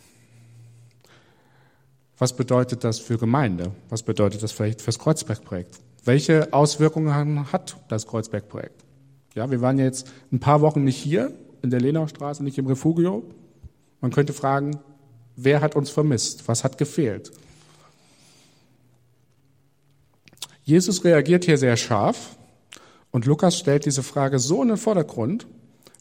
Was 2.17 2.35
bedeutet 2.35 2.83
das 2.83 2.99
für 2.99 3.19
Gemeinde? 3.19 3.71
Was 3.89 4.03
bedeutet 4.03 4.43
das 4.43 4.51
vielleicht 4.51 4.83
fürs 4.83 4.99
Kreuzberg-Projekt? 4.99 5.79
Welche 6.05 6.53
Auswirkungen 6.53 7.53
hat 7.53 7.77
das 7.89 8.07
Kreuzberg-Projekt? 8.07 8.85
Ja, 9.35 9.51
wir 9.51 9.61
waren 9.61 9.79
jetzt 9.79 10.11
ein 10.33 10.41
paar 10.41 10.61
Wochen 10.61 10.83
nicht 10.83 10.97
hier 10.97 11.33
in 11.63 11.71
der 11.71 11.81
Lenaustraße, 11.81 12.43
nicht 12.43 12.59
im 12.59 12.67
Refugio. 12.67 13.23
Man 14.01 14.11
könnte 14.11 14.33
fragen, 14.33 14.81
wer 15.39 15.61
hat 15.61 15.77
uns 15.77 15.89
vermisst? 15.89 16.49
Was 16.49 16.65
hat 16.65 16.79
gefehlt? 16.79 17.31
Jesus 20.65 21.05
reagiert 21.05 21.45
hier 21.45 21.57
sehr 21.57 21.77
scharf 21.77 22.37
und 23.11 23.25
Lukas 23.25 23.57
stellt 23.57 23.87
diese 23.87 24.03
Frage 24.03 24.39
so 24.39 24.63
in 24.63 24.69
den 24.69 24.77
Vordergrund, 24.77 25.47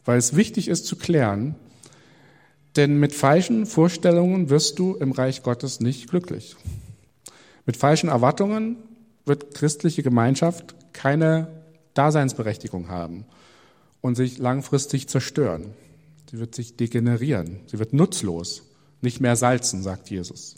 weil 0.03 0.17
es 0.17 0.35
wichtig 0.35 0.67
ist 0.67 0.87
zu 0.87 0.97
klären, 0.97 1.55
denn 2.75 2.99
mit 2.99 3.13
falschen 3.13 3.65
Vorstellungen 3.65 4.49
wirst 4.49 4.77
du 4.79 4.95
im 4.95 5.11
Reich 5.11 5.43
Gottes 5.43 5.79
nicht 5.79 6.09
glücklich. 6.09 6.55
Mit 7.65 7.77
falschen 7.77 8.09
Erwartungen 8.09 8.77
wird 9.25 9.53
christliche 9.53 10.03
Gemeinschaft 10.03 10.75
keine 10.93 11.47
Daseinsberechtigung 11.93 12.89
haben 12.89 13.25
und 14.01 14.15
sich 14.15 14.37
langfristig 14.37 15.07
zerstören. 15.07 15.73
Sie 16.29 16.39
wird 16.39 16.55
sich 16.55 16.75
degenerieren. 16.75 17.61
Sie 17.67 17.79
wird 17.79 17.93
nutzlos, 17.93 18.63
nicht 19.01 19.19
mehr 19.19 19.35
salzen, 19.35 19.83
sagt 19.83 20.09
Jesus. 20.09 20.55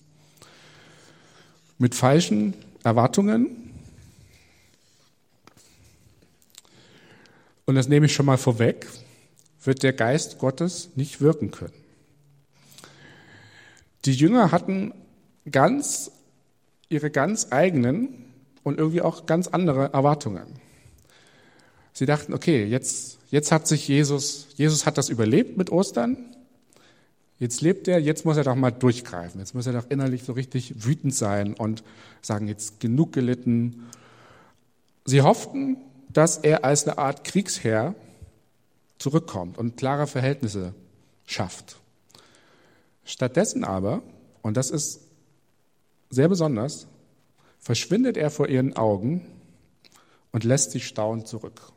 Mit 1.78 1.96
falschen 1.96 2.54
Erwartungen, 2.84 3.72
und 7.66 7.76
das 7.76 7.88
nehme 7.88 8.08
ich 8.08 8.14
schon 8.14 8.26
mal 8.26 8.38
vorweg, 8.38 8.88
wird 9.64 9.84
der 9.84 9.94
Geist 9.94 10.40
Gottes 10.40 10.90
nicht 10.96 11.22
wirken 11.22 11.52
können. 11.52 11.74
Die 14.06 14.14
Jünger 14.14 14.52
hatten 14.52 14.94
ganz, 15.52 16.12
ihre 16.88 17.12
ganz 17.12 17.48
eigenen 17.52 18.26
und 18.64 18.78
irgendwie 18.78 19.02
auch 19.02 19.26
ganz 19.26 19.48
andere 19.48 19.94
Erwartungen. 19.94 20.48
Sie 21.94 22.06
dachten, 22.06 22.34
okay, 22.34 22.66
jetzt, 22.66 23.20
jetzt 23.30 23.52
hat 23.52 23.68
sich 23.68 23.88
Jesus, 23.88 24.48
Jesus 24.56 24.86
hat 24.86 24.98
das 24.98 25.10
überlebt 25.10 25.58
mit 25.58 25.70
Ostern. 25.70 26.18
Jetzt 27.40 27.62
lebt 27.62 27.88
er, 27.88 28.00
jetzt 28.00 28.26
muss 28.26 28.36
er 28.36 28.44
doch 28.44 28.56
mal 28.56 28.72
durchgreifen. 28.72 29.40
Jetzt 29.40 29.56
muss 29.56 29.66
er 29.66 29.74
doch 29.74 29.90
innerlich 29.90 30.24
so 30.24 30.34
richtig 30.34 30.86
wütend 30.86 31.16
sein 31.16 31.54
und 31.54 31.84
sagen, 32.22 32.48
jetzt 32.48 32.82
genug 32.82 33.14
gelitten. 33.14 33.88
Sie 35.06 35.22
hofften, 35.22 35.78
dass 36.10 36.38
er 36.38 36.66
als 36.66 36.86
eine 36.86 36.98
Art 36.98 37.24
Kriegsherr 37.24 37.96
zurückkommt 38.98 39.58
und 39.58 39.78
klare 39.78 40.06
Verhältnisse 40.06 40.74
schafft. 41.26 41.78
Stattdessen 43.06 43.64
aber, 43.64 44.04
und 44.42 44.58
das 44.58 44.70
ist 44.70 45.00
sehr 46.10 46.28
besonders, 46.28 46.88
verschwindet 47.60 48.18
er 48.18 48.32
vor 48.32 48.50
ihren 48.50 48.76
Augen 48.76 49.26
und 50.34 50.44
lässt 50.44 50.72
sie 50.72 50.82
staunend 50.82 51.28
zurück. 51.28 51.72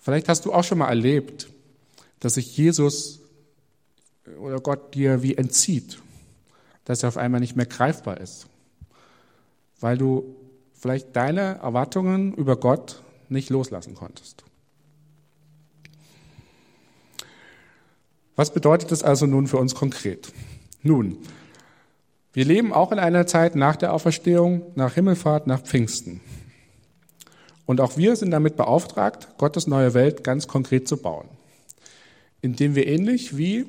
Vielleicht 0.00 0.28
hast 0.28 0.44
du 0.44 0.52
auch 0.52 0.64
schon 0.64 0.78
mal 0.78 0.88
erlebt, 0.88 1.48
dass 2.18 2.34
sich 2.34 2.56
Jesus 2.56 3.21
oder 4.38 4.60
Gott 4.60 4.94
dir 4.94 5.22
wie 5.22 5.36
entzieht, 5.36 6.00
dass 6.84 7.02
er 7.02 7.08
auf 7.08 7.16
einmal 7.16 7.40
nicht 7.40 7.56
mehr 7.56 7.66
greifbar 7.66 8.20
ist, 8.20 8.46
weil 9.80 9.98
du 9.98 10.36
vielleicht 10.74 11.14
deine 11.16 11.58
Erwartungen 11.58 12.34
über 12.34 12.56
Gott 12.56 13.02
nicht 13.28 13.50
loslassen 13.50 13.94
konntest. 13.94 14.44
Was 18.34 18.52
bedeutet 18.52 18.90
das 18.90 19.02
also 19.02 19.26
nun 19.26 19.46
für 19.46 19.58
uns 19.58 19.74
konkret? 19.74 20.32
Nun, 20.82 21.18
wir 22.32 22.44
leben 22.44 22.72
auch 22.72 22.92
in 22.92 22.98
einer 22.98 23.26
Zeit 23.26 23.54
nach 23.54 23.76
der 23.76 23.92
Auferstehung, 23.92 24.62
nach 24.74 24.94
Himmelfahrt, 24.94 25.46
nach 25.46 25.62
Pfingsten. 25.62 26.20
Und 27.66 27.80
auch 27.80 27.96
wir 27.96 28.16
sind 28.16 28.30
damit 28.30 28.56
beauftragt, 28.56 29.28
Gottes 29.38 29.66
neue 29.66 29.94
Welt 29.94 30.24
ganz 30.24 30.48
konkret 30.48 30.88
zu 30.88 30.96
bauen, 30.96 31.28
indem 32.40 32.74
wir 32.74 32.86
ähnlich 32.86 33.36
wie 33.36 33.66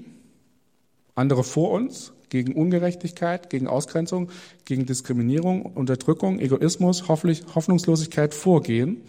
andere 1.15 1.43
vor 1.43 1.71
uns 1.71 2.13
gegen 2.29 2.55
Ungerechtigkeit, 2.55 3.49
gegen 3.49 3.67
Ausgrenzung, 3.67 4.31
gegen 4.65 4.85
Diskriminierung, 4.85 5.61
Unterdrückung, 5.63 6.39
Egoismus, 6.39 7.07
Hoffnungslosigkeit 7.07 8.33
vorgehen 8.33 9.01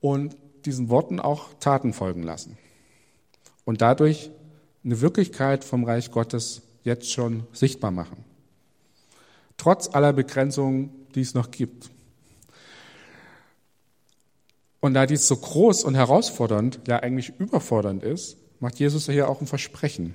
und 0.00 0.36
diesen 0.64 0.88
Worten 0.90 1.18
auch 1.18 1.54
Taten 1.58 1.92
folgen 1.92 2.22
lassen. 2.22 2.56
Und 3.64 3.82
dadurch 3.82 4.30
eine 4.84 5.00
Wirklichkeit 5.00 5.64
vom 5.64 5.84
Reich 5.84 6.10
Gottes 6.10 6.62
jetzt 6.84 7.10
schon 7.10 7.44
sichtbar 7.52 7.90
machen. 7.90 8.24
Trotz 9.56 9.88
aller 9.92 10.12
Begrenzungen, 10.12 10.90
die 11.14 11.20
es 11.20 11.34
noch 11.34 11.50
gibt. 11.50 11.90
Und 14.80 14.94
da 14.94 15.04
dies 15.04 15.28
so 15.28 15.36
groß 15.36 15.84
und 15.84 15.94
herausfordernd, 15.94 16.80
ja 16.86 17.00
eigentlich 17.00 17.34
überfordernd 17.38 18.02
ist, 18.02 18.38
macht 18.60 18.78
Jesus 18.78 19.06
hier 19.06 19.28
auch 19.28 19.40
ein 19.40 19.46
Versprechen. 19.46 20.14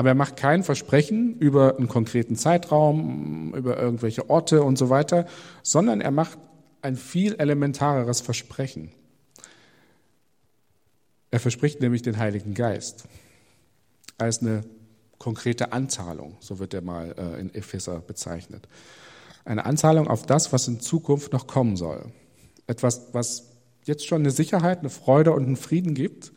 Aber 0.00 0.08
er 0.08 0.14
macht 0.14 0.38
kein 0.38 0.64
Versprechen 0.64 1.38
über 1.40 1.76
einen 1.76 1.86
konkreten 1.86 2.34
Zeitraum, 2.34 3.52
über 3.54 3.78
irgendwelche 3.78 4.30
Orte 4.30 4.62
und 4.62 4.78
so 4.78 4.88
weiter, 4.88 5.26
sondern 5.62 6.00
er 6.00 6.10
macht 6.10 6.38
ein 6.80 6.96
viel 6.96 7.34
elementareres 7.34 8.22
Versprechen. 8.22 8.92
Er 11.30 11.38
verspricht 11.38 11.82
nämlich 11.82 12.00
den 12.00 12.16
Heiligen 12.16 12.54
Geist 12.54 13.04
als 14.16 14.40
eine 14.40 14.64
konkrete 15.18 15.74
Anzahlung, 15.74 16.38
so 16.40 16.58
wird 16.58 16.72
er 16.72 16.80
mal 16.80 17.14
äh, 17.18 17.38
in 17.38 17.54
Epheser 17.54 18.00
bezeichnet. 18.00 18.68
Eine 19.44 19.66
Anzahlung 19.66 20.08
auf 20.08 20.24
das, 20.24 20.50
was 20.50 20.66
in 20.66 20.80
Zukunft 20.80 21.34
noch 21.34 21.46
kommen 21.46 21.76
soll. 21.76 22.06
Etwas, 22.66 23.08
was 23.12 23.50
jetzt 23.84 24.06
schon 24.06 24.22
eine 24.22 24.30
Sicherheit, 24.30 24.78
eine 24.78 24.88
Freude 24.88 25.32
und 25.32 25.44
einen 25.44 25.56
Frieden 25.56 25.92
gibt, 25.92 26.32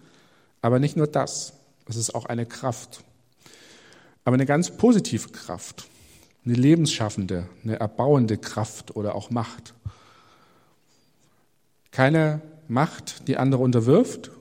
aber 0.62 0.80
nicht 0.80 0.98
nur 0.98 1.08
das, 1.08 1.54
es 1.88 1.96
ist 1.96 2.14
auch 2.14 2.26
eine 2.26 2.46
Kraft. 2.46 3.06
Aber 4.26 4.36
eine 4.36 4.46
ganz 4.46 4.72
positive 4.72 5.30
Kraft, 5.30 5.88
eine 6.46 6.56
lebensschaffende, 6.56 7.48
eine 7.64 7.80
erbauende 7.80 8.38
Kraft 8.38 8.96
oder 8.96 9.16
auch 9.16 9.30
Macht. 9.30 9.74
Keine 11.92 12.42
Macht, 12.68 13.28
die 13.28 13.38
andere 13.38 13.62
unterwirft, 13.62 14.32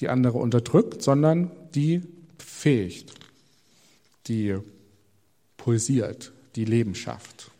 die 0.00 0.08
andere 0.08 0.38
unterdrückt, 0.38 1.02
sondern 1.02 1.50
die 1.74 2.02
befähigt, 2.38 3.14
die 4.26 4.56
pulsiert, 5.56 6.32
die 6.56 6.64
Leben 6.64 6.94
schafft. 6.94 7.50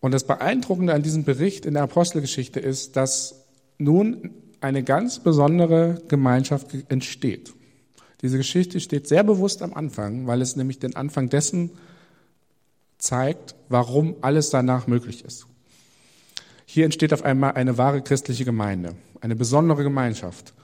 Und 0.00 0.12
das 0.12 0.24
Beeindruckende 0.26 0.92
an 0.92 1.02
diesem 1.02 1.24
Bericht 1.24 1.64
in 1.64 1.74
der 1.74 1.84
Apostelgeschichte 1.84 2.60
ist, 2.60 2.96
dass 2.96 3.46
nun 3.78 4.30
eine 4.60 4.82
ganz 4.82 5.20
besondere 5.20 6.02
Gemeinschaft 6.08 6.68
entsteht. 6.88 7.54
Diese 8.24 8.38
Geschichte 8.38 8.80
steht 8.80 9.06
sehr 9.06 9.22
bewusst 9.22 9.60
am 9.60 9.74
Anfang, 9.74 10.26
weil 10.26 10.40
es 10.40 10.56
nämlich 10.56 10.78
den 10.78 10.96
Anfang 10.96 11.28
dessen 11.28 11.72
zeigt, 12.96 13.54
warum 13.68 14.16
alles 14.22 14.48
danach 14.48 14.86
möglich 14.86 15.26
ist. 15.26 15.46
Hier 16.64 16.86
entsteht 16.86 17.12
auf 17.12 17.22
einmal 17.22 17.52
eine 17.52 17.76
wahre 17.76 18.00
christliche 18.00 18.46
Gemeinde, 18.46 18.94
eine 19.20 19.36
besondere 19.36 19.82
Gemeinschaft. 19.82 20.54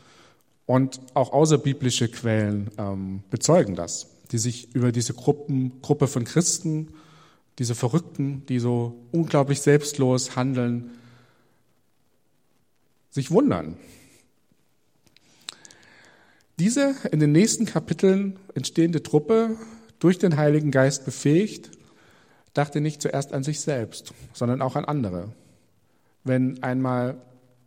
Und 0.65 1.03
auch 1.13 1.35
außerbiblische 1.35 2.09
Quellen 2.09 2.71
ähm, 2.79 3.25
bezeugen 3.29 3.75
das, 3.75 4.07
die 4.33 4.39
sich 4.39 4.75
über 4.75 4.91
diese 4.91 5.13
Gruppen, 5.13 5.83
Gruppe 5.83 6.07
von 6.07 6.25
Christen, 6.25 6.95
diese 7.59 7.75
Verrückten, 7.75 8.43
die 8.47 8.59
so 8.59 8.95
unglaublich 9.13 9.61
selbstlos 9.61 10.35
handeln, 10.35 10.93
sich 13.11 13.31
wundern. 13.31 13.77
Diese 16.61 16.95
in 17.11 17.21
den 17.21 17.33
nächsten 17.33 17.65
Kapiteln 17.65 18.39
entstehende 18.55 19.03
Truppe, 19.03 19.57
durch 19.99 20.19
den 20.19 20.37
Heiligen 20.37 20.71
Geist 20.71 21.07
befähigt, 21.07 21.71
dachte 22.53 22.83
nicht 22.83 23.01
zuerst 23.01 23.33
an 23.33 23.43
sich 23.43 23.61
selbst, 23.61 24.13
sondern 24.35 24.61
auch 24.61 24.77
an 24.77 24.85
andere. 24.85 25.33
Wenn 26.23 26.63
einmal, 26.63 27.17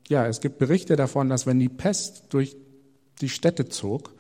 ja, 0.10 0.28
es 0.28 0.42
gibt 0.42 0.60
Berichte 0.60 0.96
davon, 0.96 1.28
dass 1.28 1.48
wenn 1.48 1.60
die 1.60 1.70
Pest 1.70 2.26
durch 2.30 2.56
die 3.20 3.30
Städte 3.30 3.68
zog, 3.68 4.14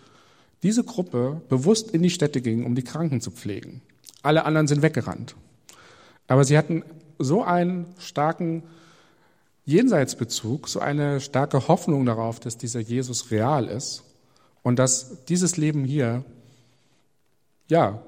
diese 0.64 0.84
Gruppe 0.84 1.44
bewusst 1.50 1.92
in 1.92 2.02
die 2.02 2.10
Städte 2.10 2.42
ging, 2.42 2.66
um 2.66 2.74
die 2.74 2.84
Kranken 2.84 3.22
zu 3.22 3.30
pflegen. 3.30 3.84
Alle 4.24 4.44
anderen 4.44 4.68
sind 4.68 4.82
weggerannt. 4.82 5.36
Aber 6.26 6.46
sie 6.46 6.58
hatten 6.58 6.84
so 7.20 7.44
einen 7.44 7.86
starken 8.00 8.64
Jenseitsbezug, 9.66 10.68
so 10.68 10.80
eine 10.80 11.22
starke 11.22 11.68
Hoffnung 11.68 12.08
darauf, 12.08 12.40
dass 12.40 12.58
dieser 12.58 12.80
Jesus 12.80 13.30
real 13.30 13.68
ist 13.68 14.04
und 14.64 14.80
dass 14.80 15.26
dieses 15.26 15.58
Leben 15.58 15.84
hier, 15.84 16.24
ja, 17.70 18.02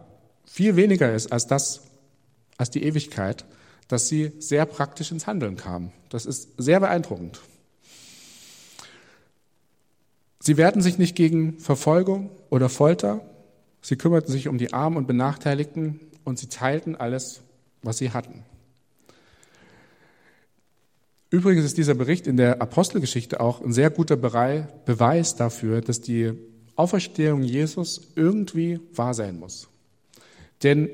viel 0.45 0.75
weniger 0.75 1.13
ist 1.13 1.31
als 1.31 1.47
das, 1.47 1.81
als 2.57 2.71
die 2.71 2.83
Ewigkeit, 2.83 3.45
dass 3.87 4.07
sie 4.07 4.31
sehr 4.39 4.65
praktisch 4.65 5.11
ins 5.11 5.27
Handeln 5.27 5.57
kamen. 5.57 5.91
Das 6.09 6.25
ist 6.25 6.49
sehr 6.57 6.79
beeindruckend. 6.79 7.41
Sie 10.39 10.57
wehrten 10.57 10.81
sich 10.81 10.97
nicht 10.97 11.15
gegen 11.15 11.59
Verfolgung 11.59 12.29
oder 12.49 12.69
Folter. 12.69 13.21
Sie 13.81 13.95
kümmerten 13.95 14.31
sich 14.31 14.47
um 14.47 14.57
die 14.57 14.73
Armen 14.73 14.97
und 14.97 15.07
Benachteiligten 15.07 15.99
und 16.23 16.39
sie 16.39 16.47
teilten 16.49 16.95
alles, 16.95 17.41
was 17.81 17.97
sie 17.97 18.11
hatten. 18.11 18.43
Übrigens 21.36 21.65
ist 21.65 21.78
dieser 21.78 21.95
Bericht 21.95 22.28
in 22.28 22.38
der 22.38 22.62
Apostelgeschichte 22.62 23.41
auch 23.41 23.60
ein 23.60 23.74
sehr 23.74 23.89
guter 23.89 24.15
Beweis 24.15 25.36
dafür, 25.36 25.82
dass 25.82 26.00
die 26.00 26.32
Auferstehung 26.78 27.43
Jesus 27.43 28.13
irgendwie 28.15 28.80
wahr 28.93 29.13
sein 29.13 29.38
muss. 29.38 29.67
Denn 30.63 30.89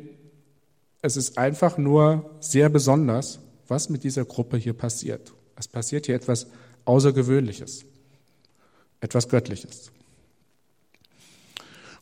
es 1.04 1.16
ist 1.16 1.38
einfach 1.38 1.78
nur 1.78 2.32
sehr 2.40 2.70
besonders, 2.70 3.38
was 3.68 3.90
mit 3.90 4.04
dieser 4.04 4.26
Gruppe 4.26 4.58
hier 4.58 4.74
passiert. 4.74 5.32
Es 5.56 5.68
passiert 5.68 6.08
hier 6.08 6.16
etwas 6.16 6.48
Außergewöhnliches 6.86 7.86
etwas 9.04 9.30
Göttliches. 9.30 9.92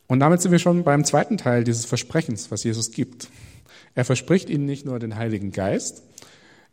Und 0.06 0.20
damit 0.20 0.40
sind 0.40 0.52
wir 0.52 0.58
schon 0.58 0.84
beim 0.84 1.04
zweiten 1.04 1.36
Teil 1.36 1.64
dieses 1.64 1.84
Versprechens, 1.84 2.50
was 2.50 2.64
Jesus 2.64 2.90
gibt. 2.92 3.28
Er 3.94 4.06
verspricht 4.06 4.50
ihnen 4.50 4.66
nicht 4.66 4.84
nur 4.84 4.98
den 4.98 5.16
Heiligen 5.16 5.50
Geist, 5.52 6.02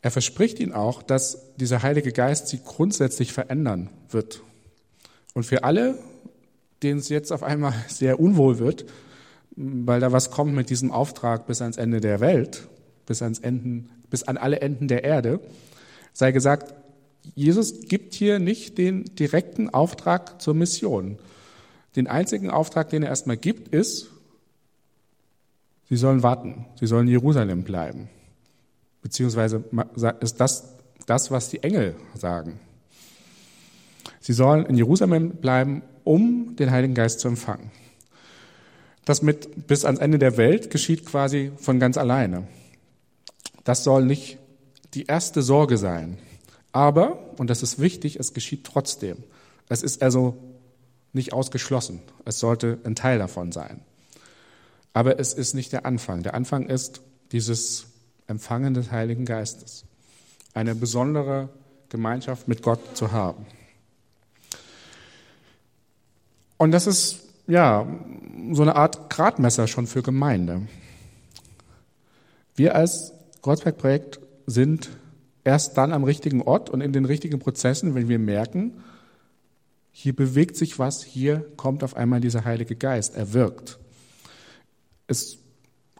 er 0.02 0.12
verspricht 0.12 0.60
ihnen 0.60 0.74
auch, 0.74 1.02
dass 1.02 1.56
dieser 1.56 1.84
Heilige 1.84 2.12
Geist 2.12 2.48
sie 2.48 2.60
grundsätzlich 2.64 3.34
verändern 3.34 3.90
wird. 4.10 4.42
Und 5.34 5.44
für 5.44 5.64
alle, 5.64 5.98
denen 6.84 7.00
es 7.00 7.10
jetzt 7.10 7.32
auf 7.32 7.44
einmal 7.44 7.74
sehr 7.88 8.20
unwohl 8.20 8.60
wird, 8.60 8.86
weil 9.56 10.00
da 10.00 10.12
was 10.12 10.30
kommt 10.30 10.54
mit 10.54 10.70
diesem 10.70 10.92
Auftrag 10.92 11.48
bis 11.48 11.62
ans 11.62 11.78
Ende 11.78 12.00
der 12.00 12.20
Welt, 12.20 12.68
bis, 13.06 13.22
ans 13.22 13.40
Enden, 13.40 13.90
bis 14.10 14.24
an 14.24 14.38
alle 14.38 14.62
Enden 14.62 14.88
der 14.88 15.04
Erde, 15.04 15.40
sei 16.14 16.32
gesagt, 16.32 16.76
Jesus 17.36 17.82
gibt 17.88 18.14
hier 18.14 18.40
nicht 18.40 18.78
den 18.78 19.04
direkten 19.16 19.70
Auftrag 19.70 20.42
zur 20.42 20.54
Mission. 20.54 21.18
Den 21.96 22.08
einzigen 22.08 22.50
Auftrag, 22.50 22.90
den 22.90 23.04
er 23.04 23.10
erstmal 23.10 23.38
gibt, 23.38 23.68
ist, 23.70 24.12
sie 25.90 25.98
sollen 25.98 26.24
warten, 26.24 26.66
sie 26.80 26.88
sollen 26.88 27.08
in 27.08 27.14
Jerusalem 27.14 27.64
bleiben. 27.64 28.10
Beziehungsweise 29.02 29.64
ist 30.20 30.40
das 30.40 30.78
das, 31.08 31.32
was 31.32 31.50
die 31.50 31.64
Engel 31.64 31.96
sagen. 32.14 32.60
Sie 34.20 34.34
sollen 34.34 34.66
in 34.66 34.76
Jerusalem 34.76 35.38
bleiben, 35.38 35.82
um 36.04 36.56
den 36.58 36.70
Heiligen 36.70 36.94
Geist 36.94 37.22
zu 37.22 37.30
empfangen. 37.30 37.72
Das 39.06 39.22
mit 39.22 39.68
bis 39.68 39.86
ans 39.86 40.00
Ende 40.00 40.20
der 40.20 40.38
Welt 40.38 40.70
geschieht 40.70 41.06
quasi 41.06 41.52
von 41.58 41.80
ganz 41.80 41.98
alleine. 41.98 42.46
Das 43.64 43.84
soll 43.86 44.06
nicht 44.06 44.38
die 44.94 45.06
erste 45.06 45.42
Sorge 45.42 45.78
sein. 45.78 46.18
Aber, 46.74 47.34
und 47.38 47.50
das 47.50 47.64
ist 47.64 47.80
wichtig, 47.80 48.18
es 48.20 48.34
geschieht 48.34 48.66
trotzdem. 48.66 49.24
Es 49.70 49.84
ist 49.84 50.04
also 50.04 50.38
nicht 51.14 51.32
ausgeschlossen. 51.32 52.02
Es 52.26 52.40
sollte 52.40 52.80
ein 52.84 52.96
Teil 52.96 53.18
davon 53.18 53.54
sein. 53.54 53.80
Aber 54.92 55.20
es 55.20 55.34
ist 55.34 55.54
nicht 55.54 55.72
der 55.72 55.86
Anfang. 55.86 56.24
Der 56.24 56.34
Anfang 56.34 56.68
ist 56.68 57.02
dieses 57.32 57.88
Empfangen 58.28 58.74
des 58.74 58.92
Heiligen 58.92 59.26
Geistes. 59.26 59.86
Eine 60.54 60.76
besondere 60.76 61.50
Gemeinschaft 61.90 62.48
mit 62.48 62.62
Gott 62.62 62.96
zu 62.96 63.12
haben. 63.12 63.46
Und 66.58 66.72
das 66.72 66.88
ist 66.88 67.24
ja 67.48 67.88
so 68.52 68.62
eine 68.62 68.76
Art 68.76 69.10
Gradmesser 69.10 69.68
schon 69.68 69.88
für 69.88 70.02
Gemeinde. 70.02 70.68
Wir 72.56 72.76
als 72.76 73.14
Kreuzberg-Projekt 73.42 74.20
sind 74.46 74.90
erst 75.44 75.78
dann 75.78 75.94
am 75.94 76.04
richtigen 76.04 76.42
Ort 76.42 76.70
und 76.70 76.82
in 76.82 76.92
den 76.92 77.06
richtigen 77.06 77.40
Prozessen, 77.40 77.96
wenn 77.96 78.10
wir 78.10 78.20
merken, 78.20 78.84
hier 79.92 80.16
bewegt 80.16 80.58
sich 80.58 80.78
was, 80.78 81.04
hier 81.04 81.46
kommt 81.56 81.84
auf 81.84 81.96
einmal 81.96 82.20
dieser 82.20 82.46
Heilige 82.46 82.76
Geist, 82.76 83.16
er 83.16 83.34
wirkt. 83.34 83.80
Es 85.08 85.40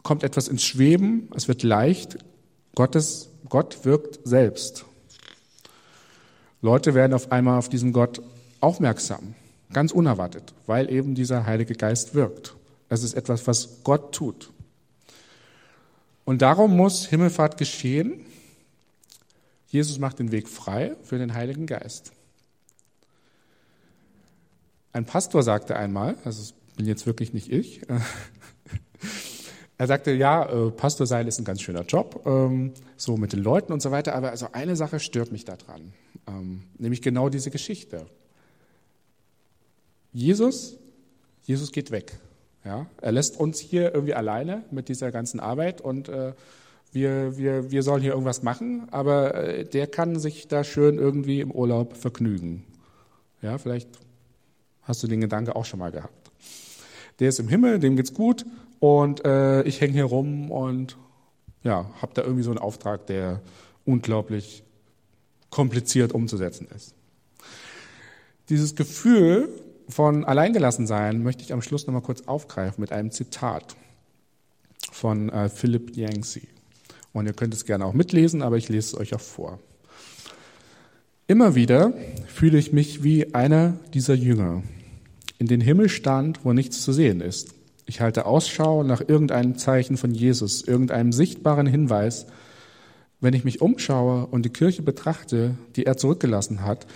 kommt 0.02 0.22
etwas 0.22 0.48
ins 0.48 0.64
Schweben, 0.64 1.28
es 1.34 1.48
wird 1.48 1.62
leicht, 1.62 2.18
Gottes, 2.74 3.28
Gott 3.48 3.84
wirkt 3.84 4.20
selbst. 4.24 4.84
Leute 6.60 6.94
werden 6.94 7.14
auf 7.14 7.30
einmal 7.30 7.58
auf 7.58 7.68
diesen 7.68 7.92
Gott 7.92 8.20
aufmerksam, 8.60 9.34
ganz 9.72 9.92
unerwartet, 9.92 10.54
weil 10.66 10.90
eben 10.90 11.14
dieser 11.14 11.46
Heilige 11.46 11.74
Geist 11.74 12.14
wirkt. 12.14 12.54
Es 12.88 13.02
ist 13.02 13.14
etwas, 13.14 13.46
was 13.46 13.82
Gott 13.84 14.14
tut. 14.14 14.50
Und 16.24 16.42
darum 16.42 16.76
muss 16.76 17.06
Himmelfahrt 17.06 17.56
geschehen. 17.56 18.26
Jesus 19.68 19.98
macht 19.98 20.18
den 20.18 20.32
Weg 20.32 20.48
frei 20.48 20.96
für 21.02 21.18
den 21.18 21.34
Heiligen 21.34 21.66
Geist. 21.66 22.12
Ein 24.92 25.04
Pastor 25.04 25.42
sagte 25.42 25.76
einmal, 25.76 26.16
also 26.24 26.40
das 26.40 26.54
bin 26.76 26.86
jetzt 26.86 27.06
wirklich 27.06 27.32
nicht 27.32 27.50
ich, 27.52 27.82
er 29.78 29.86
sagte, 29.86 30.10
ja, 30.10 30.44
äh, 30.44 30.70
Pastor 30.72 31.06
sein 31.06 31.28
ist 31.28 31.38
ein 31.38 31.44
ganz 31.44 31.62
schöner 31.62 31.82
Job, 31.82 32.22
ähm, 32.26 32.72
so 32.96 33.16
mit 33.16 33.32
den 33.32 33.40
Leuten 33.40 33.72
und 33.72 33.80
so 33.80 33.92
weiter, 33.92 34.16
aber 34.16 34.30
also 34.30 34.48
eine 34.52 34.74
Sache 34.74 34.98
stört 34.98 35.30
mich 35.30 35.44
daran, 35.44 35.92
ähm, 36.26 36.64
nämlich 36.78 37.00
genau 37.00 37.28
diese 37.28 37.52
Geschichte. 37.52 38.06
Jesus, 40.12 40.76
Jesus 41.44 41.70
geht 41.70 41.92
weg. 41.92 42.18
Ja? 42.64 42.86
Er 43.00 43.12
lässt 43.12 43.38
uns 43.38 43.60
hier 43.60 43.94
irgendwie 43.94 44.14
alleine 44.14 44.64
mit 44.72 44.88
dieser 44.88 45.12
ganzen 45.12 45.38
Arbeit 45.38 45.80
und 45.80 46.08
äh, 46.08 46.32
wir, 46.90 47.38
wir, 47.38 47.70
wir 47.70 47.84
sollen 47.84 48.02
hier 48.02 48.12
irgendwas 48.12 48.42
machen, 48.42 48.88
aber 48.90 49.34
äh, 49.34 49.64
der 49.64 49.86
kann 49.86 50.18
sich 50.18 50.48
da 50.48 50.64
schön 50.64 50.98
irgendwie 50.98 51.40
im 51.40 51.52
Urlaub 51.52 51.96
vergnügen. 51.96 52.64
Ja, 53.42 53.58
vielleicht 53.58 53.88
hast 54.82 55.04
du 55.04 55.06
den 55.06 55.20
Gedanke 55.20 55.54
auch 55.54 55.64
schon 55.64 55.78
mal 55.78 55.92
gehabt. 55.92 56.32
Der 57.20 57.28
ist 57.28 57.38
im 57.38 57.46
Himmel, 57.46 57.78
dem 57.78 57.94
geht's 57.94 58.12
gut 58.12 58.44
und 58.80 59.24
äh, 59.24 59.62
ich 59.62 59.80
hänge 59.80 59.92
hier 59.92 60.04
rum 60.04 60.50
und 60.50 60.96
ja, 61.62 61.90
habe 62.00 62.12
da 62.14 62.22
irgendwie 62.22 62.42
so 62.42 62.50
einen 62.50 62.58
Auftrag, 62.58 63.06
der 63.06 63.40
unglaublich 63.84 64.62
kompliziert 65.50 66.12
umzusetzen 66.12 66.68
ist. 66.74 66.94
Dieses 68.48 68.76
Gefühl 68.76 69.48
von 69.88 70.24
Alleingelassensein 70.24 71.22
möchte 71.22 71.42
ich 71.42 71.52
am 71.52 71.62
Schluss 71.62 71.86
nochmal 71.86 72.02
kurz 72.02 72.22
aufgreifen 72.26 72.80
mit 72.80 72.92
einem 72.92 73.10
Zitat 73.10 73.76
von 74.92 75.30
äh, 75.30 75.48
Philip 75.48 75.96
Yancey. 75.96 76.48
Und 77.12 77.26
ihr 77.26 77.32
könnt 77.32 77.54
es 77.54 77.64
gerne 77.64 77.84
auch 77.84 77.94
mitlesen, 77.94 78.42
aber 78.42 78.56
ich 78.56 78.68
lese 78.68 78.88
es 78.88 79.00
euch 79.00 79.14
auch 79.14 79.20
vor. 79.20 79.58
Immer 81.26 81.54
wieder 81.54 81.92
fühle 82.26 82.58
ich 82.58 82.72
mich 82.72 83.02
wie 83.02 83.34
einer 83.34 83.74
dieser 83.92 84.14
Jünger, 84.14 84.62
in 85.38 85.46
den 85.46 85.60
Himmel 85.60 85.88
stand, 85.88 86.44
wo 86.44 86.52
nichts 86.52 86.82
zu 86.82 86.92
sehen 86.92 87.20
ist. 87.20 87.54
Ich 87.88 88.02
halte 88.02 88.26
Ausschau 88.26 88.82
nach 88.82 89.00
irgendeinem 89.00 89.56
Zeichen 89.56 89.96
von 89.96 90.10
Jesus, 90.10 90.60
irgendeinem 90.60 91.10
sichtbaren 91.10 91.66
Hinweis. 91.66 92.26
Wenn 93.18 93.32
ich 93.32 93.44
mich 93.44 93.62
umschaue 93.62 94.26
und 94.26 94.44
die 94.44 94.50
Kirche 94.50 94.82
betrachte, 94.82 95.56
die 95.74 95.86
er 95.86 95.96
zurückgelassen 95.96 96.66
hat, 96.66 96.86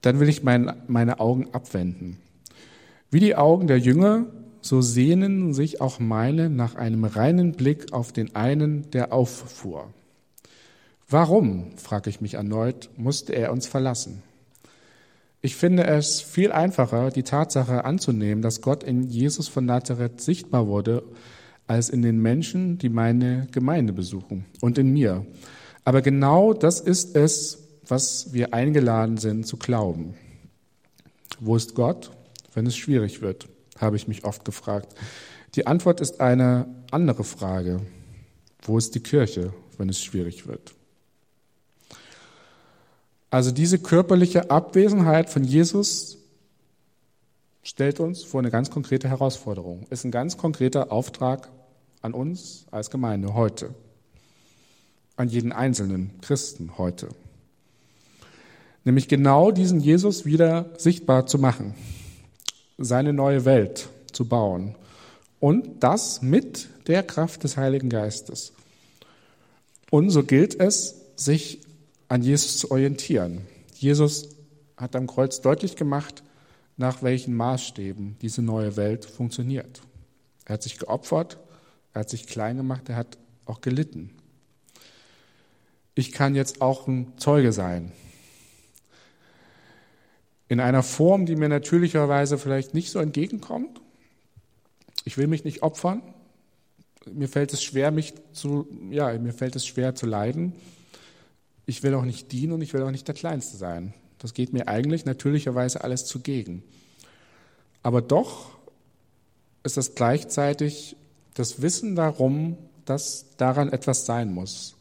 dann 0.00 0.18
will 0.18 0.30
ich 0.30 0.42
mein, 0.42 0.72
meine 0.88 1.20
Augen 1.20 1.48
abwenden. 1.52 2.16
Wie 3.10 3.20
die 3.20 3.36
Augen 3.36 3.66
der 3.66 3.80
Jünger, 3.80 4.24
so 4.62 4.80
sehnen 4.80 5.52
sich 5.52 5.82
auch 5.82 5.98
meine 5.98 6.48
nach 6.48 6.74
einem 6.74 7.04
reinen 7.04 7.52
Blick 7.52 7.92
auf 7.92 8.10
den 8.10 8.34
einen, 8.34 8.90
der 8.92 9.12
auffuhr. 9.12 9.92
Warum, 11.06 11.76
frage 11.76 12.08
ich 12.08 12.22
mich 12.22 12.34
erneut, 12.34 12.88
musste 12.96 13.34
er 13.34 13.52
uns 13.52 13.66
verlassen? 13.66 14.22
Ich 15.42 15.56
finde 15.56 15.84
es 15.86 16.20
viel 16.20 16.52
einfacher, 16.52 17.10
die 17.10 17.22
Tatsache 17.22 17.84
anzunehmen, 17.84 18.42
dass 18.42 18.60
Gott 18.60 18.84
in 18.84 19.04
Jesus 19.04 19.48
von 19.48 19.64
Nazareth 19.64 20.20
sichtbar 20.20 20.66
wurde, 20.66 21.02
als 21.66 21.88
in 21.88 22.02
den 22.02 22.18
Menschen, 22.18 22.76
die 22.76 22.90
meine 22.90 23.46
Gemeinde 23.50 23.94
besuchen 23.94 24.44
und 24.60 24.76
in 24.76 24.92
mir. 24.92 25.24
Aber 25.84 26.02
genau 26.02 26.52
das 26.52 26.80
ist 26.80 27.16
es, 27.16 27.68
was 27.86 28.34
wir 28.34 28.52
eingeladen 28.52 29.16
sind 29.16 29.46
zu 29.46 29.56
glauben. 29.56 30.14
Wo 31.38 31.56
ist 31.56 31.74
Gott, 31.74 32.10
wenn 32.52 32.66
es 32.66 32.76
schwierig 32.76 33.22
wird, 33.22 33.48
habe 33.78 33.96
ich 33.96 34.08
mich 34.08 34.24
oft 34.24 34.44
gefragt. 34.44 34.94
Die 35.54 35.66
Antwort 35.66 36.02
ist 36.02 36.20
eine 36.20 36.66
andere 36.90 37.24
Frage. 37.24 37.80
Wo 38.62 38.76
ist 38.76 38.94
die 38.94 39.00
Kirche, 39.00 39.54
wenn 39.78 39.88
es 39.88 40.02
schwierig 40.02 40.46
wird? 40.46 40.74
Also 43.30 43.52
diese 43.52 43.78
körperliche 43.78 44.50
Abwesenheit 44.50 45.30
von 45.30 45.44
Jesus 45.44 46.18
stellt 47.62 48.00
uns 48.00 48.24
vor 48.24 48.40
eine 48.40 48.50
ganz 48.50 48.70
konkrete 48.70 49.08
Herausforderung, 49.08 49.86
ist 49.90 50.04
ein 50.04 50.10
ganz 50.10 50.36
konkreter 50.36 50.90
Auftrag 50.90 51.48
an 52.02 52.12
uns 52.12 52.66
als 52.72 52.90
Gemeinde 52.90 53.34
heute, 53.34 53.72
an 55.16 55.28
jeden 55.28 55.52
einzelnen 55.52 56.10
Christen 56.22 56.76
heute. 56.76 57.08
Nämlich 58.84 59.06
genau 59.06 59.52
diesen 59.52 59.80
Jesus 59.80 60.24
wieder 60.24 60.70
sichtbar 60.78 61.26
zu 61.26 61.38
machen, 61.38 61.74
seine 62.78 63.12
neue 63.12 63.44
Welt 63.44 63.88
zu 64.10 64.24
bauen 64.24 64.74
und 65.38 65.84
das 65.84 66.22
mit 66.22 66.68
der 66.88 67.02
Kraft 67.02 67.44
des 67.44 67.56
Heiligen 67.56 67.90
Geistes. 67.90 68.52
Und 69.90 70.10
so 70.10 70.24
gilt 70.24 70.58
es, 70.58 70.96
sich 71.16 71.60
an 72.10 72.22
Jesus 72.22 72.58
zu 72.58 72.72
orientieren. 72.72 73.46
Jesus 73.72 74.30
hat 74.76 74.96
am 74.96 75.06
Kreuz 75.06 75.40
deutlich 75.40 75.76
gemacht, 75.76 76.24
nach 76.76 77.04
welchen 77.04 77.34
Maßstäben 77.36 78.16
diese 78.20 78.42
neue 78.42 78.76
Welt 78.76 79.04
funktioniert. 79.04 79.80
Er 80.44 80.54
hat 80.54 80.62
sich 80.64 80.78
geopfert, 80.78 81.38
er 81.94 82.00
hat 82.00 82.10
sich 82.10 82.26
klein 82.26 82.56
gemacht, 82.56 82.88
er 82.88 82.96
hat 82.96 83.16
auch 83.46 83.60
gelitten. 83.60 84.10
Ich 85.94 86.10
kann 86.10 86.34
jetzt 86.34 86.60
auch 86.60 86.88
ein 86.88 87.16
Zeuge 87.16 87.52
sein. 87.52 87.92
In 90.48 90.58
einer 90.58 90.82
Form, 90.82 91.26
die 91.26 91.36
mir 91.36 91.48
natürlicherweise 91.48 92.38
vielleicht 92.38 92.74
nicht 92.74 92.90
so 92.90 92.98
entgegenkommt. 92.98 93.80
Ich 95.04 95.16
will 95.16 95.28
mich 95.28 95.44
nicht 95.44 95.62
opfern. 95.62 96.02
Mir 97.12 97.28
fällt 97.28 97.52
es 97.52 97.62
schwer, 97.62 97.92
mich 97.92 98.14
zu, 98.32 98.66
ja, 98.90 99.16
mir 99.16 99.32
fällt 99.32 99.54
es 99.54 99.64
schwer 99.64 99.94
zu 99.94 100.06
leiden 100.06 100.54
ich 101.70 101.84
will 101.84 101.94
auch 101.94 102.04
nicht 102.04 102.32
dienen 102.32 102.52
und 102.52 102.62
ich 102.62 102.74
will 102.74 102.82
auch 102.82 102.90
nicht 102.90 103.06
der 103.06 103.14
Kleinste 103.14 103.56
sein. 103.56 103.94
Das 104.18 104.34
geht 104.34 104.52
mir 104.52 104.66
eigentlich 104.66 105.04
natürlicherweise 105.04 105.84
alles 105.84 106.04
zugegen. 106.04 106.64
Aber 107.84 108.02
doch 108.02 108.58
ist 109.62 109.76
das 109.76 109.94
gleichzeitig 109.94 110.96
das 111.34 111.62
Wissen 111.62 111.94
darum, 111.94 112.58
dass 112.86 113.36
daran 113.36 113.72
etwas 113.72 114.04
sein 114.04 114.34
muss. 114.34 114.74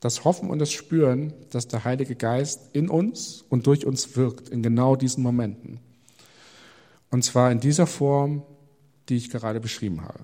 Das 0.00 0.24
Hoffen 0.24 0.50
und 0.50 0.58
das 0.58 0.72
Spüren, 0.72 1.32
dass 1.50 1.68
der 1.68 1.84
Heilige 1.84 2.16
Geist 2.16 2.70
in 2.72 2.90
uns 2.90 3.44
und 3.48 3.68
durch 3.68 3.86
uns 3.86 4.16
wirkt, 4.16 4.48
in 4.48 4.64
genau 4.64 4.96
diesen 4.96 5.22
Momenten. 5.22 5.78
Und 7.10 7.22
zwar 7.22 7.52
in 7.52 7.60
dieser 7.60 7.86
Form, 7.86 8.42
die 9.08 9.16
ich 9.16 9.30
gerade 9.30 9.60
beschrieben 9.60 10.02
habe. 10.02 10.18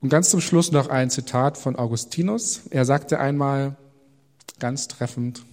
Und 0.00 0.10
ganz 0.10 0.30
zum 0.30 0.40
Schluss 0.40 0.70
noch 0.70 0.88
ein 0.88 1.10
Zitat 1.10 1.58
von 1.58 1.76
Augustinus. 1.76 2.62
Er 2.70 2.84
sagte 2.84 3.18
einmal 3.18 3.76
ganz 4.58 4.88
treffend, 4.88 5.44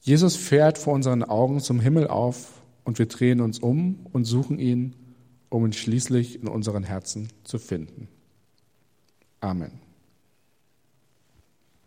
Jesus 0.00 0.36
fährt 0.36 0.78
vor 0.78 0.94
unseren 0.94 1.22
Augen 1.22 1.60
zum 1.60 1.78
Himmel 1.78 2.08
auf 2.08 2.62
und 2.84 2.98
wir 2.98 3.06
drehen 3.06 3.40
uns 3.40 3.58
um 3.58 4.06
und 4.12 4.24
suchen 4.24 4.58
ihn, 4.58 4.96
um 5.48 5.64
ihn 5.64 5.72
schließlich 5.72 6.42
in 6.42 6.48
unseren 6.48 6.82
Herzen 6.82 7.28
zu 7.44 7.58
finden. 7.58 8.08
Amen. 9.40 9.91